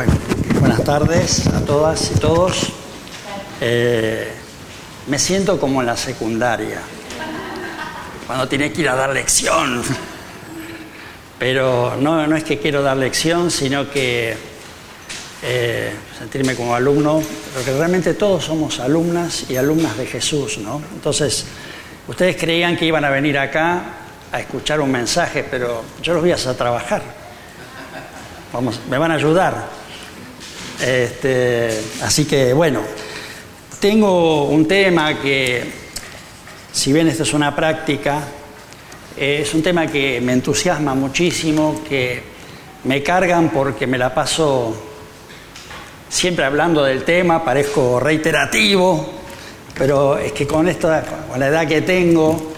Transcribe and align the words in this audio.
Bueno, 0.00 0.14
buenas 0.60 0.82
tardes 0.82 1.46
a 1.48 1.60
todas 1.60 2.10
y 2.10 2.18
todos. 2.18 2.72
Eh, 3.60 4.32
me 5.08 5.18
siento 5.18 5.60
como 5.60 5.82
en 5.82 5.86
la 5.88 5.96
secundaria, 5.98 6.80
cuando 8.26 8.48
tiene 8.48 8.72
que 8.72 8.80
ir 8.80 8.88
a 8.88 8.94
dar 8.94 9.10
lección. 9.10 9.82
Pero 11.38 11.98
no, 12.00 12.26
no 12.26 12.34
es 12.34 12.44
que 12.44 12.58
quiero 12.58 12.80
dar 12.80 12.96
lección, 12.96 13.50
sino 13.50 13.90
que 13.90 14.34
eh, 15.42 15.92
sentirme 16.18 16.54
como 16.54 16.74
alumno, 16.74 17.22
porque 17.52 17.70
realmente 17.74 18.14
todos 18.14 18.42
somos 18.42 18.80
alumnas 18.80 19.50
y 19.50 19.56
alumnas 19.56 19.98
de 19.98 20.06
Jesús, 20.06 20.56
¿no? 20.56 20.80
Entonces, 20.94 21.44
ustedes 22.08 22.36
creían 22.36 22.74
que 22.78 22.86
iban 22.86 23.04
a 23.04 23.10
venir 23.10 23.38
acá 23.38 23.82
a 24.32 24.40
escuchar 24.40 24.80
un 24.80 24.92
mensaje, 24.92 25.44
pero 25.44 25.84
yo 26.02 26.14
los 26.14 26.22
voy 26.22 26.32
a 26.32 26.36
hacer 26.36 26.54
trabajar. 26.54 27.02
Vamos, 28.50 28.80
me 28.88 28.96
van 28.96 29.10
a 29.10 29.16
ayudar. 29.16 29.79
Este, 30.80 31.78
así 32.02 32.24
que 32.24 32.54
bueno, 32.54 32.80
tengo 33.78 34.44
un 34.44 34.66
tema 34.66 35.20
que, 35.20 35.62
si 36.72 36.92
bien 36.92 37.06
esto 37.08 37.24
es 37.24 37.34
una 37.34 37.54
práctica, 37.54 38.22
es 39.16 39.52
un 39.52 39.62
tema 39.62 39.86
que 39.86 40.20
me 40.22 40.32
entusiasma 40.32 40.94
muchísimo, 40.94 41.82
que 41.86 42.22
me 42.84 43.02
cargan 43.02 43.50
porque 43.50 43.86
me 43.86 43.98
la 43.98 44.14
paso 44.14 44.74
siempre 46.08 46.46
hablando 46.46 46.82
del 46.82 47.04
tema, 47.04 47.44
parezco 47.44 48.00
reiterativo, 48.00 49.12
pero 49.76 50.16
es 50.16 50.32
que 50.32 50.46
con, 50.46 50.66
esta, 50.66 51.04
con 51.28 51.38
la 51.38 51.48
edad 51.48 51.68
que 51.68 51.82
tengo, 51.82 52.52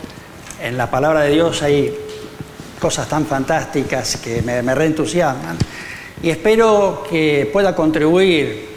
en 0.63 0.77
la 0.77 0.89
palabra 0.89 1.23
de 1.23 1.33
Dios 1.33 1.61
hay 1.63 1.93
cosas 2.79 3.09
tan 3.09 3.27
fantásticas 3.27 4.17
que 4.19 4.43
me 4.43 4.75
reentusiasman 4.75 5.59
y 6.23 6.31
espero 6.31 7.05
que 7.09 7.51
pueda 7.53 7.75
contribuir. 7.75 8.71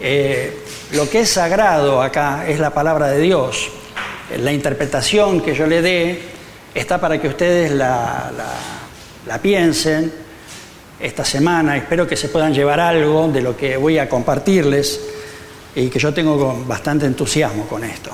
Eh, 0.00 0.58
lo 0.92 1.08
que 1.08 1.20
es 1.20 1.30
sagrado 1.30 2.02
acá 2.02 2.46
es 2.46 2.60
la 2.60 2.70
palabra 2.70 3.08
de 3.08 3.20
Dios. 3.20 3.70
La 4.38 4.52
interpretación 4.52 5.40
que 5.40 5.54
yo 5.54 5.66
le 5.66 5.80
dé 5.80 6.20
está 6.74 7.00
para 7.00 7.20
que 7.20 7.28
ustedes 7.28 7.72
la, 7.72 8.30
piensen 9.40 10.12
esta 11.00 11.24
semana. 11.24 11.76
Espero 11.76 12.06
que 12.06 12.16
se 12.16 12.28
puedan 12.28 12.52
llevar 12.52 12.80
algo 12.80 13.28
de 13.28 13.40
lo 13.40 13.56
que 13.56 13.76
voy 13.76 13.98
a 13.98 14.08
compartirles 14.08 15.00
y 15.74 15.88
que 15.88 15.98
yo 15.98 16.12
tengo 16.12 16.64
bastante 16.66 17.06
entusiasmo 17.06 17.66
con 17.66 17.82
esto. 17.82 18.10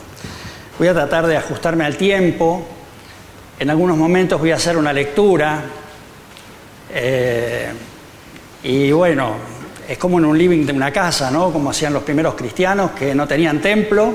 Voy 0.79 0.89
a 0.89 0.95
tratar 0.95 1.27
de 1.27 1.37
ajustarme 1.37 1.85
al 1.85 1.97
tiempo. 1.97 2.67
En 3.59 3.69
algunos 3.69 3.97
momentos 3.97 4.39
voy 4.41 4.53
a 4.53 4.57
hacer 4.57 4.77
una 4.77 4.93
lectura. 4.93 5.63
Eh, 6.93 7.73
y 8.63 8.93
bueno, 8.93 9.35
es 9.89 9.99
como 9.99 10.19
en 10.19 10.25
un 10.25 10.37
living 10.37 10.67
de 10.67 10.73
una 10.73 10.93
casa, 10.93 11.31
¿no? 11.31 11.53
Como 11.53 11.71
hacían 11.71 11.93
los 11.93 12.03
primeros 12.03 12.35
cristianos 12.35 12.93
que 12.93 13.15
no 13.15 13.27
tenían 13.27 13.61
templo 13.61 14.13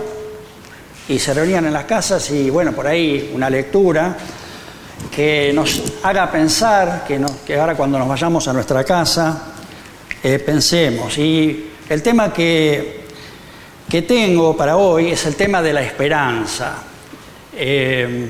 y 1.08 1.20
se 1.20 1.34
reunían 1.34 1.66
en 1.66 1.74
las 1.74 1.86
casas 1.86 2.30
y 2.32 2.50
bueno, 2.50 2.72
por 2.72 2.88
ahí 2.88 3.32
una 3.34 3.50
lectura 3.50 4.16
que 5.14 5.52
nos 5.54 5.82
haga 6.04 6.32
pensar, 6.32 7.04
que, 7.08 7.24
que 7.46 7.60
ahora 7.60 7.76
cuando 7.76 8.00
nos 8.00 8.08
vayamos 8.08 8.48
a 8.48 8.54
nuestra 8.54 8.84
casa 8.84 9.54
eh, 10.24 10.40
pensemos. 10.40 11.18
Y 11.18 11.72
el 11.90 12.02
tema 12.02 12.34
que, 12.34 13.06
que, 13.90 14.02
tengo 14.04 14.56
para 14.58 14.78
hoy 14.78 15.12
es 15.12 15.26
el 15.26 15.36
tema 15.36 15.62
de 15.62 15.74
la 15.74 15.82
esperanza. 15.84 16.78
Eh, 17.56 18.30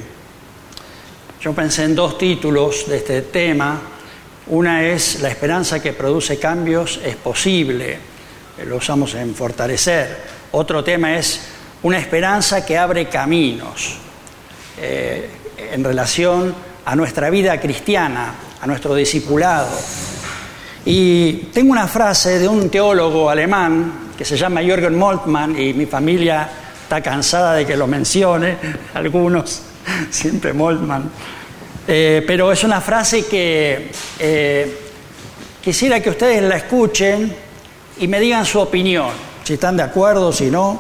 yo 1.42 1.54
pensé 1.54 1.84
en 1.84 1.96
dos 1.96 2.18
títulos 2.18 2.88
de 2.88 2.98
este 2.98 3.22
tema. 3.22 3.80
Una 4.48 4.84
es 4.84 5.22
la 5.22 5.30
esperanza 5.30 5.82
que 5.82 5.94
produce 5.94 6.38
cambios 6.38 7.00
es 7.04 7.16
posible, 7.16 7.94
eh, 7.94 8.66
lo 8.66 8.76
usamos 8.76 9.16
en 9.16 9.34
fortalecer. 9.34 10.18
Otro 10.52 10.84
tema 10.84 11.18
es 11.18 11.42
una 11.82 11.98
esperanza 11.98 12.64
que 12.64 12.78
abre 12.78 13.10
caminos 13.10 13.98
eh, 14.78 15.30
en 15.58 15.84
relación 15.84 16.54
a 16.86 16.96
nuestra 16.96 17.32
vida 17.32 17.60
cristiana, 17.60 18.36
a 18.62 18.68
nuestro 18.68 18.94
discipulado. 18.94 19.70
Y 20.86 21.50
tengo 21.52 21.72
una 21.72 21.88
frase 21.88 22.38
de 22.38 22.48
un 22.48 22.70
teólogo 22.70 23.28
alemán 23.28 24.12
que 24.16 24.26
se 24.26 24.38
llama 24.38 24.62
Jürgen 24.62 24.96
Moltmann 24.96 25.60
y 25.60 25.74
mi 25.74 25.88
familia 25.88 26.48
está 26.84 27.02
cansada 27.02 27.56
de 27.56 27.66
que 27.66 27.76
lo 27.76 27.88
mencione, 27.88 28.58
algunos, 28.94 29.64
siempre 30.12 30.54
Moltmann 30.54 31.10
eh, 31.88 32.24
pero 32.26 32.52
es 32.52 32.64
una 32.64 32.82
frase 32.82 33.26
que 33.28 33.92
eh, 34.18 34.78
quisiera 35.64 36.00
que 36.00 36.10
ustedes 36.10 36.42
la 36.42 36.58
escuchen 36.58 37.36
y 38.00 38.08
me 38.08 38.20
digan 38.20 38.44
su 38.44 38.60
opinión, 38.60 39.10
si 39.44 39.54
están 39.54 39.78
de 39.78 39.84
acuerdo, 39.84 40.32
si 40.34 40.50
no. 40.50 40.80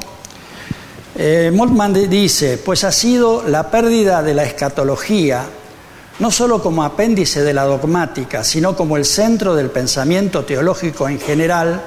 Eh, 1.15 1.51
Moltmann 1.53 1.93
dice, 2.09 2.57
pues 2.57 2.83
ha 2.83 2.91
sido 2.91 3.43
la 3.47 3.69
pérdida 3.69 4.23
de 4.23 4.33
la 4.33 4.43
escatología, 4.43 5.45
no 6.19 6.31
solo 6.31 6.61
como 6.61 6.83
apéndice 6.83 7.43
de 7.43 7.53
la 7.53 7.65
dogmática, 7.65 8.43
sino 8.43 8.75
como 8.75 8.97
el 8.97 9.05
centro 9.05 9.55
del 9.55 9.69
pensamiento 9.69 10.43
teológico 10.43 11.07
en 11.07 11.19
general, 11.19 11.83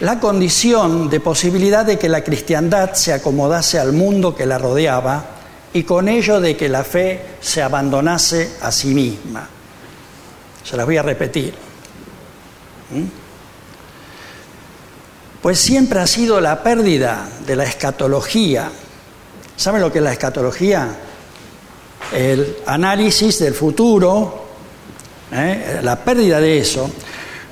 la 0.00 0.18
condición 0.18 1.08
de 1.08 1.20
posibilidad 1.20 1.86
de 1.86 1.98
que 1.98 2.08
la 2.08 2.24
cristiandad 2.24 2.94
se 2.94 3.12
acomodase 3.12 3.78
al 3.78 3.92
mundo 3.92 4.34
que 4.34 4.44
la 4.44 4.58
rodeaba 4.58 5.33
y 5.74 5.82
con 5.82 6.08
ello 6.08 6.40
de 6.40 6.56
que 6.56 6.68
la 6.68 6.84
fe 6.84 7.20
se 7.40 7.60
abandonase 7.60 8.52
a 8.62 8.70
sí 8.70 8.94
misma. 8.94 9.46
Se 10.62 10.76
las 10.76 10.86
voy 10.86 10.96
a 10.96 11.02
repetir. 11.02 11.52
¿Mm? 12.90 13.24
Pues 15.42 15.58
siempre 15.58 15.98
ha 15.98 16.06
sido 16.06 16.40
la 16.40 16.62
pérdida 16.62 17.28
de 17.44 17.56
la 17.56 17.64
escatología. 17.64 18.70
¿Saben 19.56 19.82
lo 19.82 19.92
que 19.92 19.98
es 19.98 20.04
la 20.04 20.12
escatología? 20.12 20.88
El 22.12 22.58
análisis 22.66 23.40
del 23.40 23.52
futuro, 23.52 24.44
¿eh? 25.32 25.80
la 25.82 25.96
pérdida 25.96 26.40
de 26.40 26.58
eso, 26.58 26.88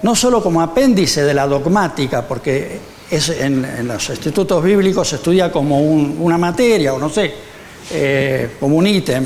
no 0.02 0.14
solo 0.14 0.40
como 0.40 0.62
apéndice 0.62 1.24
de 1.24 1.34
la 1.34 1.46
dogmática, 1.48 2.26
porque 2.26 2.78
en, 3.10 3.88
los 3.88 4.08
institutos 4.08 4.62
bíblicos 4.62 5.08
se 5.08 5.16
estudia 5.16 5.50
como 5.50 5.80
una 5.80 6.38
materia, 6.38 6.94
o 6.94 7.00
no 7.00 7.10
sé, 7.10 7.51
eh, 7.90 8.56
como 8.60 8.76
un 8.76 8.86
ítem, 8.86 9.24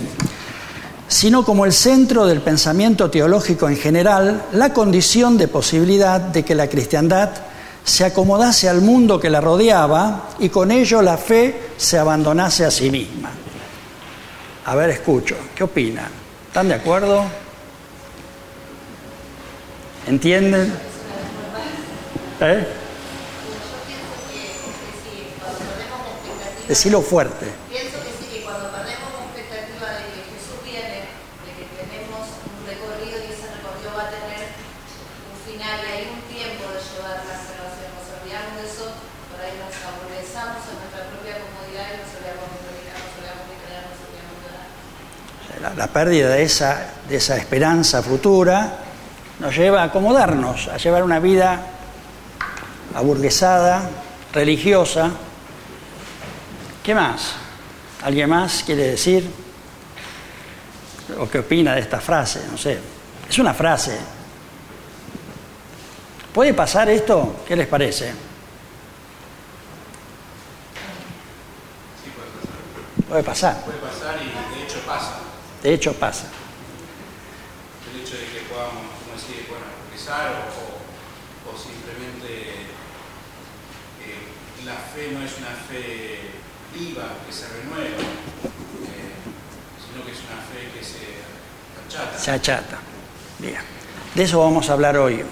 sino 1.09 1.45
como 1.45 1.65
el 1.65 1.73
centro 1.73 2.27
del 2.27 2.41
pensamiento 2.41 3.11
teológico 3.11 3.69
en 3.69 3.77
general, 3.77 4.47
la 4.53 4.73
condición 4.73 5.39
de 5.39 5.49
posibilidad 5.49 6.21
de 6.21 6.45
que 6.45 6.55
la 6.55 6.69
cristiandad 6.69 7.31
se 7.85 8.05
acomodase 8.05 8.69
al 8.69 8.81
mundo 8.81 9.21
que 9.21 9.31
la 9.31 9.41
rodeaba 9.41 10.31
y 10.41 10.49
con 10.49 10.73
ello 10.73 11.03
la 11.03 11.17
fe 11.17 11.69
se 11.77 11.99
abandonase 11.99 12.65
a 12.65 12.71
sí 12.71 12.91
misma. 12.91 13.31
A 14.65 14.75
ver, 14.75 14.91
escucho, 14.91 15.37
¿qué 15.55 15.63
opinan? 15.63 16.11
¿Están 16.49 16.69
de 16.69 16.75
acuerdo? 16.75 17.25
¿Entienden? 20.09 20.73
¿Eh? 22.41 22.67
Decilo 26.67 27.01
fuerte. 27.03 27.66
La 45.77 45.89
pérdida 45.89 46.31
de 46.31 46.43
esa, 46.43 46.95
de 47.09 47.17
esa 47.17 47.37
esperanza 47.37 48.03
futura 48.03 48.79
nos 49.41 49.55
lleva 49.57 49.83
a 49.83 49.85
acomodarnos, 49.85 50.69
a 50.69 50.79
llevar 50.79 51.03
una 51.03 51.19
vida 51.19 51.61
aburguesada, 52.95 53.89
religiosa. 54.33 55.11
¿Qué 56.83 56.95
más? 56.95 57.33
¿Alguien 58.03 58.31
más 58.31 58.63
quiere 58.65 58.85
decir? 58.91 59.31
¿O 61.19 61.29
qué 61.29 61.41
opina 61.41 61.75
de 61.75 61.81
esta 61.81 62.01
frase? 62.01 62.43
No 62.51 62.57
sé. 62.57 62.79
Es 63.29 63.39
una 63.39 63.53
frase. 63.53 63.99
¿Puede 66.33 66.55
pasar 66.55 66.89
esto? 66.89 67.45
¿Qué 67.47 67.55
les 67.55 67.67
parece? 67.67 68.26
Puede 73.09 73.23
pasar. 73.23 73.63
Puede 73.65 73.79
pasar 73.79 74.19
y 74.21 74.59
de 74.59 74.65
hecho 74.65 74.81
pasa. 74.87 75.19
De 75.63 75.75
hecho 75.75 75.93
pasa. 75.95 76.27
El 77.95 78.01
hecho 78.03 78.17
de 78.17 78.27
que 78.27 78.41
podamos, 78.51 78.83
como 78.99 79.15
decir, 79.15 79.47
bueno, 79.49 79.65
progresar 79.87 80.51
o, 80.51 81.51
o, 81.51 81.57
simplemente 81.57 82.67
eh, 84.03 84.65
la 84.65 84.75
fe 84.75 85.13
no 85.13 85.25
es 85.25 85.39
una 85.39 85.55
fe 85.69 86.33
viva, 86.75 87.15
que 87.25 87.33
se 87.33 87.47
renueva, 87.49 87.97
eh, 87.97 89.15
sino 89.81 90.05
que 90.05 90.13
es 90.13 90.19
una 90.27 90.43
fe 90.43 90.71
que 90.77 90.85
se 90.85 91.23
achata. 91.87 92.19
Se 92.19 92.31
achata. 92.33 92.79
Bien. 93.39 93.77
De 94.15 94.23
eso 94.25 94.41
vamos 94.41 94.69
a 94.69 94.73
hablar 94.73 94.97
hoy. 94.97 95.23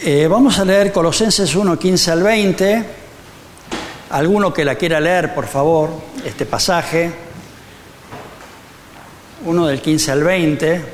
Eh, 0.00 0.26
vamos 0.28 0.58
a 0.58 0.64
leer 0.64 0.92
Colosenses 0.92 1.54
1, 1.54 1.78
15 1.78 2.10
al 2.10 2.22
20. 2.22 3.07
Alguno 4.10 4.54
que 4.54 4.64
la 4.64 4.76
quiera 4.76 5.00
leer, 5.00 5.34
por 5.34 5.46
favor, 5.46 5.90
este 6.24 6.46
pasaje. 6.46 7.12
1 9.44 9.66
del 9.66 9.82
15 9.82 10.12
al 10.12 10.24
20. 10.24 10.84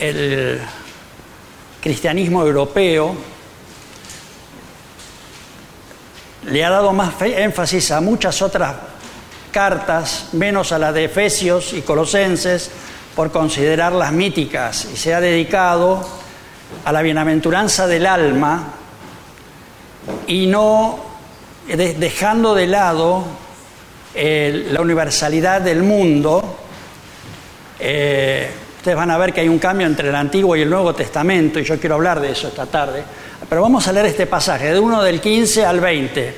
El 0.00 0.60
cristianismo 1.80 2.42
europeo 2.42 3.14
le 6.46 6.64
ha 6.64 6.70
dado 6.70 6.92
más 6.92 7.14
énfasis 7.22 7.92
a 7.92 8.00
muchas 8.00 8.42
otras 8.42 8.74
cartas, 9.52 10.30
menos 10.32 10.72
a 10.72 10.80
las 10.80 10.92
de 10.94 11.04
Efesios 11.04 11.72
y 11.74 11.82
Colosenses, 11.82 12.72
por 13.14 13.30
considerarlas 13.30 14.10
míticas, 14.10 14.88
y 14.92 14.96
se 14.96 15.14
ha 15.14 15.20
dedicado 15.20 16.04
a 16.84 16.90
la 16.90 17.02
bienaventuranza 17.02 17.86
del 17.86 18.06
alma 18.06 18.80
y 20.26 20.46
no 20.46 20.98
dejando 21.66 22.54
de 22.54 22.66
lado 22.66 23.24
la 24.14 24.80
universalidad 24.80 25.60
del 25.60 25.82
mundo. 25.82 26.58
Eh, 27.80 28.50
ustedes 28.76 28.96
van 28.96 29.10
a 29.10 29.18
ver 29.18 29.32
que 29.32 29.40
hay 29.40 29.48
un 29.48 29.58
cambio 29.58 29.86
entre 29.86 30.08
el 30.08 30.14
Antiguo 30.14 30.54
y 30.56 30.62
el 30.62 30.70
Nuevo 30.70 30.94
Testamento, 30.94 31.58
y 31.58 31.64
yo 31.64 31.78
quiero 31.80 31.96
hablar 31.96 32.20
de 32.20 32.30
eso 32.30 32.48
esta 32.48 32.66
tarde. 32.66 33.02
Pero 33.48 33.62
vamos 33.62 33.86
a 33.88 33.92
leer 33.92 34.06
este 34.06 34.26
pasaje, 34.26 34.72
de 34.72 34.78
1 34.78 35.02
del 35.02 35.20
15 35.20 35.64
al 35.64 35.80
20. 35.80 36.34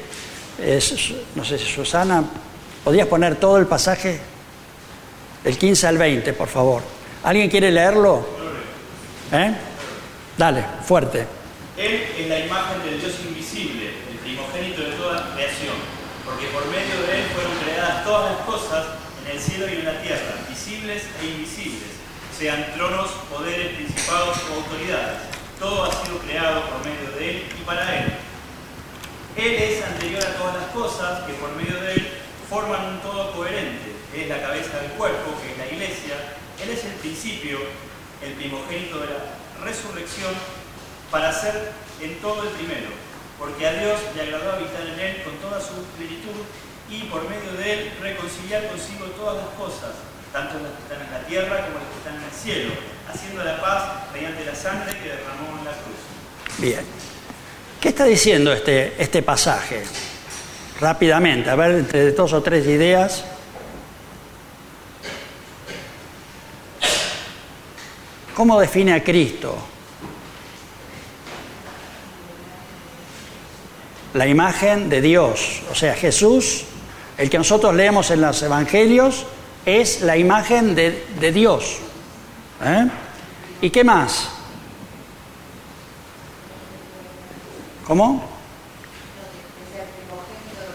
no 1.34 1.44
sé 1.44 1.58
si 1.58 1.66
Susana, 1.66 2.24
¿podrías 2.82 3.06
poner 3.06 3.36
todo 3.36 3.58
el 3.58 3.66
pasaje? 3.66 4.18
Del 5.44 5.56
15 5.58 5.86
al 5.86 5.98
20, 5.98 6.32
por 6.32 6.48
favor. 6.48 6.82
¿Alguien 7.22 7.48
quiere 7.48 7.70
leerlo? 7.70 8.26
¿Eh? 9.32 9.54
Dale, 10.36 10.64
fuerte. 10.84 11.26
Él 11.76 12.04
es 12.18 12.28
la 12.28 12.38
imagen 12.40 12.82
del 12.84 13.00
Dios 13.00 13.14
invisible, 13.26 13.90
el 14.10 14.18
primogénito 14.18 14.82
de 14.82 14.92
toda 14.96 15.34
creación, 15.34 15.74
porque 16.24 16.46
por 16.48 16.64
medio 16.66 17.06
de 17.06 17.20
Él 17.20 17.24
fueron 17.34 17.52
creadas 17.62 17.86
todas 18.06 18.32
las 18.32 18.46
cosas 18.46 18.86
en 19.24 19.36
el 19.36 19.40
cielo 19.42 19.68
y 19.68 19.80
en 19.80 19.84
la 19.84 20.00
tierra, 20.00 20.46
visibles 20.48 21.02
e 21.20 21.26
invisibles, 21.26 21.90
sean 22.38 22.72
tronos, 22.74 23.10
poderes, 23.30 23.74
principados 23.74 24.38
o 24.50 24.54
autoridades 24.54 25.36
todo 25.58 25.84
ha 25.84 26.04
sido 26.04 26.18
creado 26.18 26.60
por 26.68 26.84
medio 26.84 27.10
de 27.16 27.30
Él 27.30 27.46
y 27.58 27.64
para 27.64 27.98
Él. 27.98 28.12
Él 29.36 29.54
es 29.54 29.84
anterior 29.84 30.22
a 30.22 30.36
todas 30.36 30.56
las 30.56 30.66
cosas 30.66 31.24
que 31.24 31.32
por 31.34 31.54
medio 31.56 31.80
de 31.80 31.94
Él 31.94 32.08
forman 32.48 32.86
un 32.86 33.00
todo 33.00 33.32
coherente. 33.32 33.96
es 34.14 34.28
la 34.28 34.40
cabeza 34.40 34.80
del 34.80 34.92
cuerpo, 34.92 35.34
que 35.40 35.52
es 35.52 35.58
la 35.58 35.66
iglesia. 35.66 36.14
Él 36.62 36.70
es 36.70 36.84
el 36.84 36.92
principio, 36.94 37.58
el 38.22 38.32
primogénito 38.34 38.98
de 39.00 39.06
la 39.06 39.64
resurrección, 39.64 40.32
para 41.10 41.32
ser 41.32 41.72
en 42.00 42.18
todo 42.20 42.42
el 42.42 42.48
primero. 42.50 42.88
Porque 43.38 43.66
a 43.66 43.72
Dios 43.72 44.00
le 44.14 44.22
agradó 44.22 44.52
habitar 44.52 44.86
en 44.86 45.00
Él 45.00 45.22
con 45.22 45.36
toda 45.36 45.60
su 45.60 45.84
plenitud 45.96 46.44
y 46.90 47.02
por 47.04 47.28
medio 47.28 47.52
de 47.52 47.72
Él 47.72 47.92
reconciliar 48.00 48.68
consigo 48.68 49.06
todas 49.16 49.36
las 49.36 49.54
cosas, 49.54 49.92
tanto 50.32 50.54
las 50.60 50.72
que 50.72 50.82
están 50.82 51.06
en 51.06 51.12
la 51.12 51.26
tierra 51.26 51.66
como 51.66 51.78
las 51.78 51.88
que 51.88 51.98
están 51.98 52.16
en 52.16 52.24
el 52.24 52.30
cielo 52.30 52.96
haciendo 53.12 53.44
la 53.44 53.60
paz 53.60 54.12
mediante 54.12 54.44
la 54.44 54.54
sangre 54.54 54.92
que 54.98 55.08
derramó 55.08 55.58
en 55.58 55.64
la 55.64 55.72
cruz. 55.72 56.58
Bien. 56.58 56.80
¿Qué 57.80 57.88
está 57.88 58.04
diciendo 58.04 58.52
este, 58.52 59.00
este 59.00 59.22
pasaje? 59.22 59.82
Rápidamente, 60.80 61.48
a 61.50 61.54
ver, 61.54 61.72
entre 61.72 62.12
dos 62.12 62.32
o 62.32 62.42
tres 62.42 62.66
ideas. 62.66 63.24
¿Cómo 68.34 68.60
define 68.60 68.92
a 68.92 69.02
Cristo? 69.02 69.56
La 74.12 74.26
imagen 74.26 74.88
de 74.88 75.00
Dios. 75.00 75.62
O 75.70 75.74
sea, 75.74 75.94
Jesús, 75.94 76.64
el 77.18 77.30
que 77.30 77.38
nosotros 77.38 77.74
leemos 77.74 78.10
en 78.10 78.20
los 78.20 78.42
Evangelios, 78.42 79.26
es 79.64 80.02
la 80.02 80.16
imagen 80.16 80.74
de, 80.74 81.32
Dios. 81.32 81.78
¿Eh? 82.64 82.86
¿Y 83.62 83.70
qué 83.70 83.82
más? 83.82 84.28
¿Cómo? 87.86 88.22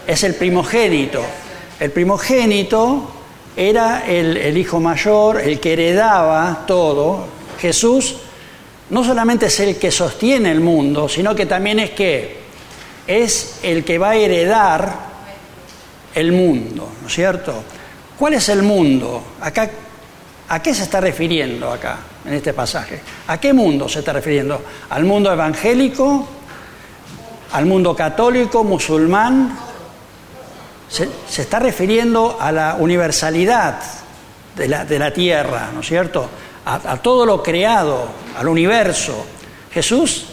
Es 0.06 0.24
el 0.24 0.34
primogénito. 0.34 1.22
El 1.78 1.90
primogénito 1.90 3.10
era 3.56 4.04
el, 4.06 4.56
hijo 4.56 4.80
mayor, 4.80 5.40
el 5.40 5.60
que 5.60 5.74
heredaba 5.74 6.64
todo. 6.66 7.26
Jesús 7.60 8.16
no 8.90 9.04
solamente 9.04 9.46
es 9.46 9.60
el 9.60 9.76
que 9.76 9.90
sostiene 9.90 10.50
el 10.50 10.60
mundo, 10.60 11.08
sino 11.08 11.34
que 11.34 11.46
también 11.46 11.78
es 11.78 11.90
que 11.90 12.42
es 13.06 13.58
el 13.62 13.84
que 13.84 13.98
va 13.98 14.10
a 14.10 14.16
heredar 14.16 15.11
el 16.14 16.32
mundo, 16.32 16.88
¿no 17.00 17.06
es 17.06 17.14
cierto? 17.14 17.62
¿Cuál 18.18 18.34
es 18.34 18.48
el 18.48 18.62
mundo? 18.62 19.22
¿A 19.40 20.62
qué 20.62 20.74
se 20.74 20.82
está 20.82 21.00
refiriendo 21.00 21.70
acá, 21.72 21.98
en 22.24 22.34
este 22.34 22.52
pasaje? 22.52 23.00
¿A 23.26 23.38
qué 23.38 23.52
mundo 23.52 23.88
se 23.88 24.00
está 24.00 24.12
refiriendo? 24.12 24.62
¿Al 24.90 25.04
mundo 25.04 25.32
evangélico? 25.32 26.28
¿Al 27.52 27.66
mundo 27.66 27.96
católico, 27.96 28.62
musulmán? 28.62 29.58
Se, 30.88 31.08
está 31.40 31.58
refiriendo 31.58 32.36
a 32.38 32.52
la 32.52 32.76
universalidad 32.78 33.80
de 34.56 34.68
la, 34.68 35.12
tierra, 35.12 35.70
¿no 35.72 35.80
es 35.80 35.86
cierto? 35.86 36.28
A, 36.66 36.96
todo 36.98 37.24
lo 37.24 37.42
creado, 37.42 38.08
al 38.38 38.46
universo. 38.46 39.24
Jesús, 39.72 40.26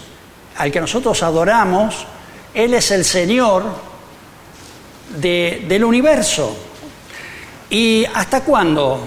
al 0.57 0.71
que 0.71 0.81
nosotros 0.81 1.23
adoramos, 1.23 2.05
Él 2.53 2.73
es 2.73 2.91
el 2.91 3.05
Señor 3.05 3.88
del 5.09 5.83
universo. 5.83 6.55
¿Y 7.69 8.05
hasta 8.05 8.41
cuándo? 8.41 8.99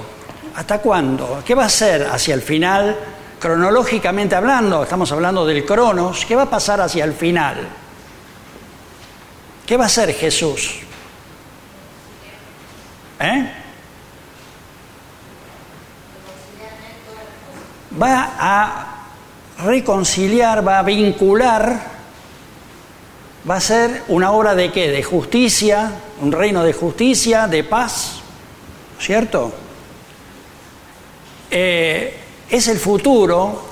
¿Hasta 0.54 0.78
cuándo? 0.78 1.42
¿Qué 1.44 1.54
va 1.54 1.64
a 1.64 1.68
ser 1.68 2.06
hacia 2.06 2.34
el 2.34 2.42
final? 2.42 2.96
Cronológicamente 3.38 4.36
hablando, 4.36 4.84
estamos 4.84 5.10
hablando 5.10 5.44
del 5.44 5.64
cronos, 5.64 6.24
¿qué 6.26 6.36
va 6.36 6.42
a 6.42 6.50
pasar 6.50 6.80
hacia 6.80 7.04
el 7.04 7.12
final? 7.12 7.66
¿Qué 9.66 9.76
va 9.76 9.84
a 9.84 9.86
hacer 9.86 10.14
Jesús? 10.14 10.78
¿Eh? 13.18 13.52
Va 18.00 18.34
a 18.38 18.86
reconciliar, 19.64 20.66
va 20.66 20.78
a 20.78 20.82
vincular, 20.82 21.80
va 23.48 23.56
a 23.56 23.60
ser 23.60 24.04
una 24.08 24.32
obra 24.32 24.54
de 24.54 24.70
qué? 24.70 24.90
De 24.90 25.02
justicia, 25.02 25.90
un 26.20 26.32
reino 26.32 26.62
de 26.62 26.72
justicia, 26.72 27.48
de 27.48 27.64
paz, 27.64 28.20
¿cierto? 29.00 29.52
Eh, 31.50 32.16
es 32.48 32.68
el 32.68 32.78
futuro 32.78 33.70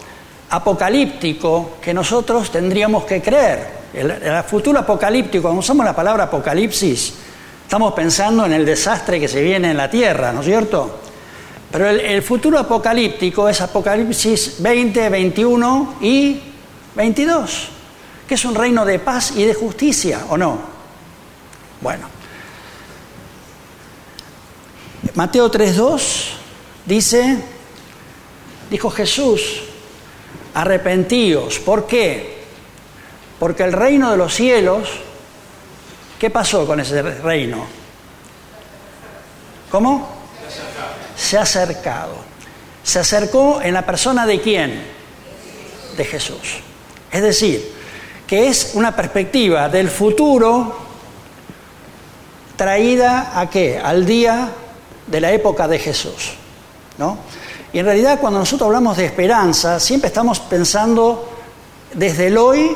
apocalíptico 0.50 1.72
que 1.80 1.94
nosotros 1.94 2.50
tendríamos 2.50 3.04
que 3.04 3.22
creer. 3.22 3.80
El, 3.94 4.42
futuro 4.44 4.78
apocalíptico, 4.78 5.42
cuando 5.42 5.60
usamos 5.60 5.84
la 5.84 5.94
palabra 5.94 6.24
apocalipsis, 6.24 7.14
estamos 7.62 7.92
pensando 7.94 8.46
en 8.46 8.52
el 8.52 8.64
desastre 8.64 9.20
que 9.20 9.28
se 9.28 9.42
viene 9.42 9.70
en 9.70 9.76
la 9.76 9.88
tierra, 9.88 10.32
¿no 10.32 10.40
es 10.40 10.46
cierto? 10.46 10.98
Pero 11.70 11.88
el, 11.88 12.00
el 12.00 12.22
futuro 12.22 12.58
apocalíptico 12.58 13.48
es 13.48 13.60
Apocalipsis 13.60 14.56
20, 14.60 15.08
21 15.08 15.94
y 16.00 16.40
22, 16.96 17.68
es 18.34 18.44
un 18.44 18.54
reino 18.54 18.84
de 18.84 18.98
paz 18.98 19.32
y 19.36 19.44
de 19.44 19.54
justicia, 19.54 20.26
¿o 20.28 20.36
no? 20.36 20.58
Bueno. 21.80 22.08
Mateo 25.14 25.50
3.2 25.50 26.28
dice, 26.86 27.38
Dijo 28.70 28.88
Jesús, 28.90 29.62
arrepentíos. 30.54 31.58
¿Por 31.58 31.86
qué? 31.86 32.38
Porque 33.38 33.64
el 33.64 33.72
reino 33.72 34.12
de 34.12 34.16
los 34.16 34.32
cielos, 34.32 34.88
¿qué 36.18 36.30
pasó 36.30 36.66
con 36.66 36.78
ese 36.78 37.02
reino? 37.02 37.66
¿Cómo? 39.70 40.08
Se 41.16 41.36
ha 41.36 41.42
acercado. 41.42 42.14
Se 42.84 43.00
acercó 43.00 43.60
en 43.60 43.74
la 43.74 43.84
persona 43.84 44.24
de 44.24 44.40
quién? 44.40 44.82
De 45.96 46.04
Jesús. 46.04 46.60
Es 47.10 47.22
decir, 47.22 47.72
que 48.30 48.46
es 48.46 48.70
una 48.74 48.94
perspectiva 48.94 49.68
del 49.68 49.90
futuro 49.90 50.72
traída 52.54 53.32
a 53.34 53.50
qué? 53.50 53.76
Al 53.76 54.06
día 54.06 54.48
de 55.04 55.20
la 55.20 55.32
época 55.32 55.66
de 55.66 55.80
Jesús. 55.80 56.34
¿No? 56.96 57.18
Y 57.72 57.80
en 57.80 57.86
realidad 57.86 58.20
cuando 58.20 58.38
nosotros 58.38 58.68
hablamos 58.68 58.98
de 58.98 59.06
esperanza, 59.06 59.80
siempre 59.80 60.06
estamos 60.06 60.38
pensando 60.38 61.28
desde 61.92 62.28
el 62.28 62.38
hoy 62.38 62.70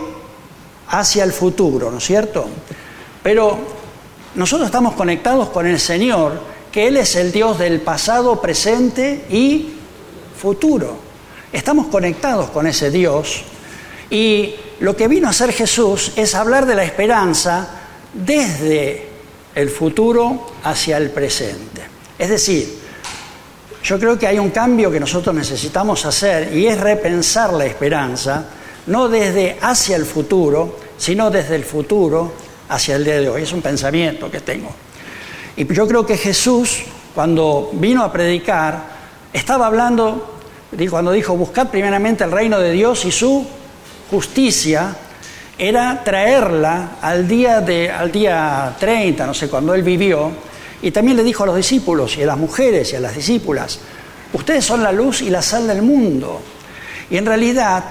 hacia 0.88 1.22
el 1.22 1.32
futuro, 1.32 1.88
¿no 1.88 1.98
es 1.98 2.04
cierto? 2.04 2.46
Pero 3.22 3.56
nosotros 4.34 4.66
estamos 4.66 4.94
conectados 4.94 5.50
con 5.50 5.68
el 5.68 5.78
Señor, 5.78 6.40
que 6.72 6.88
Él 6.88 6.96
es 6.96 7.14
el 7.14 7.30
Dios 7.30 7.60
del 7.60 7.80
pasado, 7.80 8.40
presente 8.40 9.24
y 9.30 9.72
futuro. 10.36 10.96
estamos 11.52 11.86
conectados 11.86 12.50
con 12.50 12.66
ese 12.66 12.90
Dios 12.90 13.42
y 14.10 14.56
lo 14.80 14.96
que 14.96 15.08
vino 15.08 15.28
a 15.28 15.30
hacer 15.30 15.52
Jesús 15.52 16.12
es 16.16 16.34
hablar 16.34 16.66
de 16.66 16.74
la 16.74 16.84
esperanza 16.84 17.68
desde 18.12 19.08
el 19.54 19.70
futuro 19.70 20.52
hacia 20.64 20.96
el 20.96 21.10
presente. 21.10 21.82
Es 22.18 22.28
decir, 22.28 22.78
yo 23.82 23.98
creo 23.98 24.18
que 24.18 24.26
hay 24.26 24.38
un 24.38 24.50
cambio 24.50 24.90
que 24.90 24.98
nosotros 24.98 25.34
necesitamos 25.34 26.04
hacer 26.06 26.54
y 26.56 26.66
es 26.66 26.80
repensar 26.80 27.52
la 27.52 27.66
esperanza, 27.66 28.46
no 28.86 29.08
desde 29.08 29.58
hacia 29.60 29.96
el 29.96 30.06
futuro, 30.06 30.78
sino 30.96 31.30
desde 31.30 31.56
el 31.56 31.64
futuro 31.64 32.32
hacia 32.68 32.96
el 32.96 33.04
día 33.04 33.20
de 33.20 33.28
hoy. 33.28 33.42
Es 33.42 33.52
un 33.52 33.62
pensamiento 33.62 34.30
que 34.30 34.40
tengo. 34.40 34.70
Y 35.56 35.72
yo 35.72 35.86
creo 35.86 36.04
que 36.04 36.16
Jesús, 36.16 36.82
cuando 37.14 37.70
vino 37.74 38.02
a 38.02 38.12
predicar, 38.12 38.94
estaba 39.32 39.66
hablando, 39.66 40.34
cuando 40.90 41.12
dijo, 41.12 41.36
buscad 41.36 41.68
primeramente 41.68 42.24
el 42.24 42.32
reino 42.32 42.58
de 42.58 42.72
Dios 42.72 43.04
y 43.04 43.12
su 43.12 43.46
justicia, 44.10 44.96
era 45.56 46.02
traerla 46.02 46.96
al 47.00 47.28
día, 47.28 47.60
de, 47.60 47.90
al 47.90 48.10
día 48.10 48.74
30, 48.78 49.26
no 49.26 49.34
sé, 49.34 49.48
cuando 49.48 49.74
él 49.74 49.82
vivió, 49.82 50.30
y 50.82 50.90
también 50.90 51.16
le 51.16 51.22
dijo 51.22 51.44
a 51.44 51.46
los 51.46 51.56
discípulos 51.56 52.16
y 52.16 52.22
a 52.22 52.26
las 52.26 52.36
mujeres 52.36 52.92
y 52.92 52.96
a 52.96 53.00
las 53.00 53.14
discípulas, 53.14 53.78
ustedes 54.32 54.64
son 54.64 54.82
la 54.82 54.92
luz 54.92 55.22
y 55.22 55.30
la 55.30 55.42
sal 55.42 55.66
del 55.66 55.82
mundo. 55.82 56.40
Y 57.10 57.16
en 57.16 57.26
realidad 57.26 57.84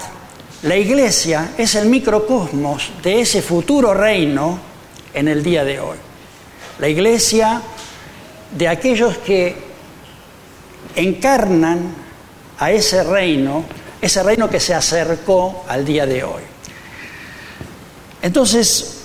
la 0.63 0.77
iglesia 0.77 1.51
es 1.58 1.75
el 1.75 1.88
microcosmos 1.88 2.91
de 3.01 3.22
ese 3.22 3.41
futuro 3.41 3.93
reino 3.93 4.60
en 5.13 5.27
el 5.27 5.43
día 5.43 5.63
de 5.63 5.79
hoy. 5.79 5.98
La 6.79 6.88
iglesia 6.88 7.62
de 8.55 8.67
aquellos 8.67 9.17
que 9.20 9.55
encarnan 10.96 11.96
a 12.60 12.72
ese 12.72 13.03
reino, 13.03 13.63
ese 14.03 14.22
reino 14.22 14.50
que 14.50 14.60
se 14.60 14.74
acercó 14.74 15.63
al 15.69 15.86
día 15.86 16.05
de 16.05 16.25
hoy. 16.25 16.41
Entonces, 18.22 18.98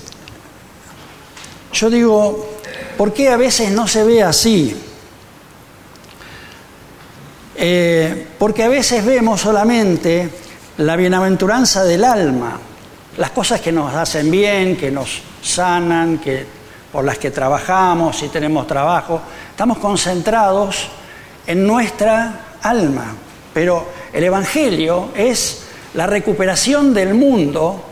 yo 1.72 1.88
digo, 1.88 2.48
¿por 2.96 3.12
qué 3.12 3.28
a 3.28 3.36
veces 3.36 3.70
no 3.70 3.86
se 3.86 4.02
ve 4.02 4.24
así? 4.24 4.76
Eh, 7.54 8.26
porque 8.40 8.64
a 8.64 8.68
veces 8.68 9.04
vemos 9.04 9.40
solamente 9.40 10.28
la 10.78 10.96
bienaventuranza 10.96 11.84
del 11.84 12.02
alma, 12.02 12.58
las 13.18 13.30
cosas 13.30 13.60
que 13.60 13.70
nos 13.70 13.94
hacen 13.94 14.28
bien, 14.28 14.76
que 14.76 14.90
nos 14.90 15.22
sanan, 15.40 16.18
que, 16.18 16.44
por 16.90 17.04
las 17.04 17.18
que 17.18 17.30
trabajamos, 17.30 18.20
y 18.24 18.28
tenemos 18.30 18.66
trabajo, 18.66 19.20
estamos 19.50 19.78
concentrados 19.78 20.88
en 21.46 21.64
nuestra 21.64 22.56
alma. 22.62 23.14
Pero 23.58 23.84
el 24.12 24.22
Evangelio 24.22 25.08
es 25.16 25.62
la 25.94 26.06
recuperación 26.06 26.94
del 26.94 27.12
mundo 27.14 27.82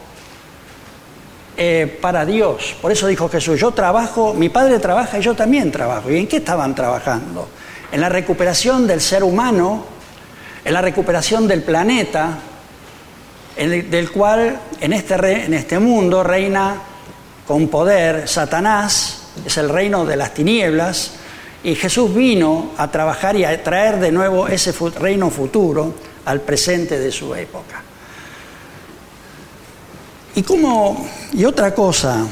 eh, 1.56 1.98
para 2.00 2.24
Dios. 2.24 2.76
Por 2.80 2.92
eso 2.92 3.08
dijo 3.08 3.28
Jesús, 3.28 3.58
yo 3.58 3.72
trabajo, 3.72 4.32
mi 4.32 4.48
Padre 4.48 4.78
trabaja 4.78 5.18
y 5.18 5.22
yo 5.22 5.34
también 5.34 5.72
trabajo. 5.72 6.08
¿Y 6.08 6.18
en 6.18 6.28
qué 6.28 6.36
estaban 6.36 6.72
trabajando? 6.72 7.48
En 7.90 8.00
la 8.00 8.08
recuperación 8.08 8.86
del 8.86 9.00
ser 9.00 9.24
humano, 9.24 9.84
en 10.64 10.72
la 10.72 10.80
recuperación 10.82 11.48
del 11.48 11.64
planeta, 11.64 12.38
del 13.56 14.12
cual 14.12 14.60
en 14.80 14.92
este, 14.92 15.46
en 15.46 15.54
este 15.54 15.80
mundo 15.80 16.22
reina 16.22 16.76
con 17.44 17.66
poder 17.66 18.28
Satanás, 18.28 19.30
es 19.44 19.56
el 19.56 19.68
reino 19.68 20.06
de 20.06 20.14
las 20.14 20.32
tinieblas, 20.32 21.14
y 21.64 21.74
Jesús 21.74 22.14
vino 22.14 22.72
a 22.76 22.90
trabajar 22.90 23.36
y 23.36 23.44
a 23.44 23.62
traer 23.62 23.98
de 23.98 24.12
nuevo 24.12 24.46
ese 24.48 24.72
reino 24.98 25.30
futuro 25.30 25.94
al 26.24 26.40
presente 26.40 26.98
de 26.98 27.10
su 27.10 27.34
época. 27.34 27.82
Y 30.34 30.42
como, 30.42 31.08
y 31.32 31.44
otra 31.44 31.74
cosa, 31.74 32.26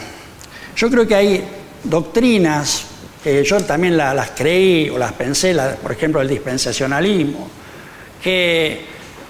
yo 0.76 0.90
creo 0.90 1.06
que 1.06 1.14
hay 1.14 1.44
doctrinas 1.82 2.84
que 3.22 3.42
yo 3.42 3.58
también 3.60 3.96
las 3.96 4.32
creí 4.32 4.90
o 4.90 4.98
las 4.98 5.12
pensé, 5.14 5.56
por 5.82 5.92
ejemplo 5.92 6.20
el 6.20 6.28
dispensacionalismo, 6.28 7.48
que 8.22 8.84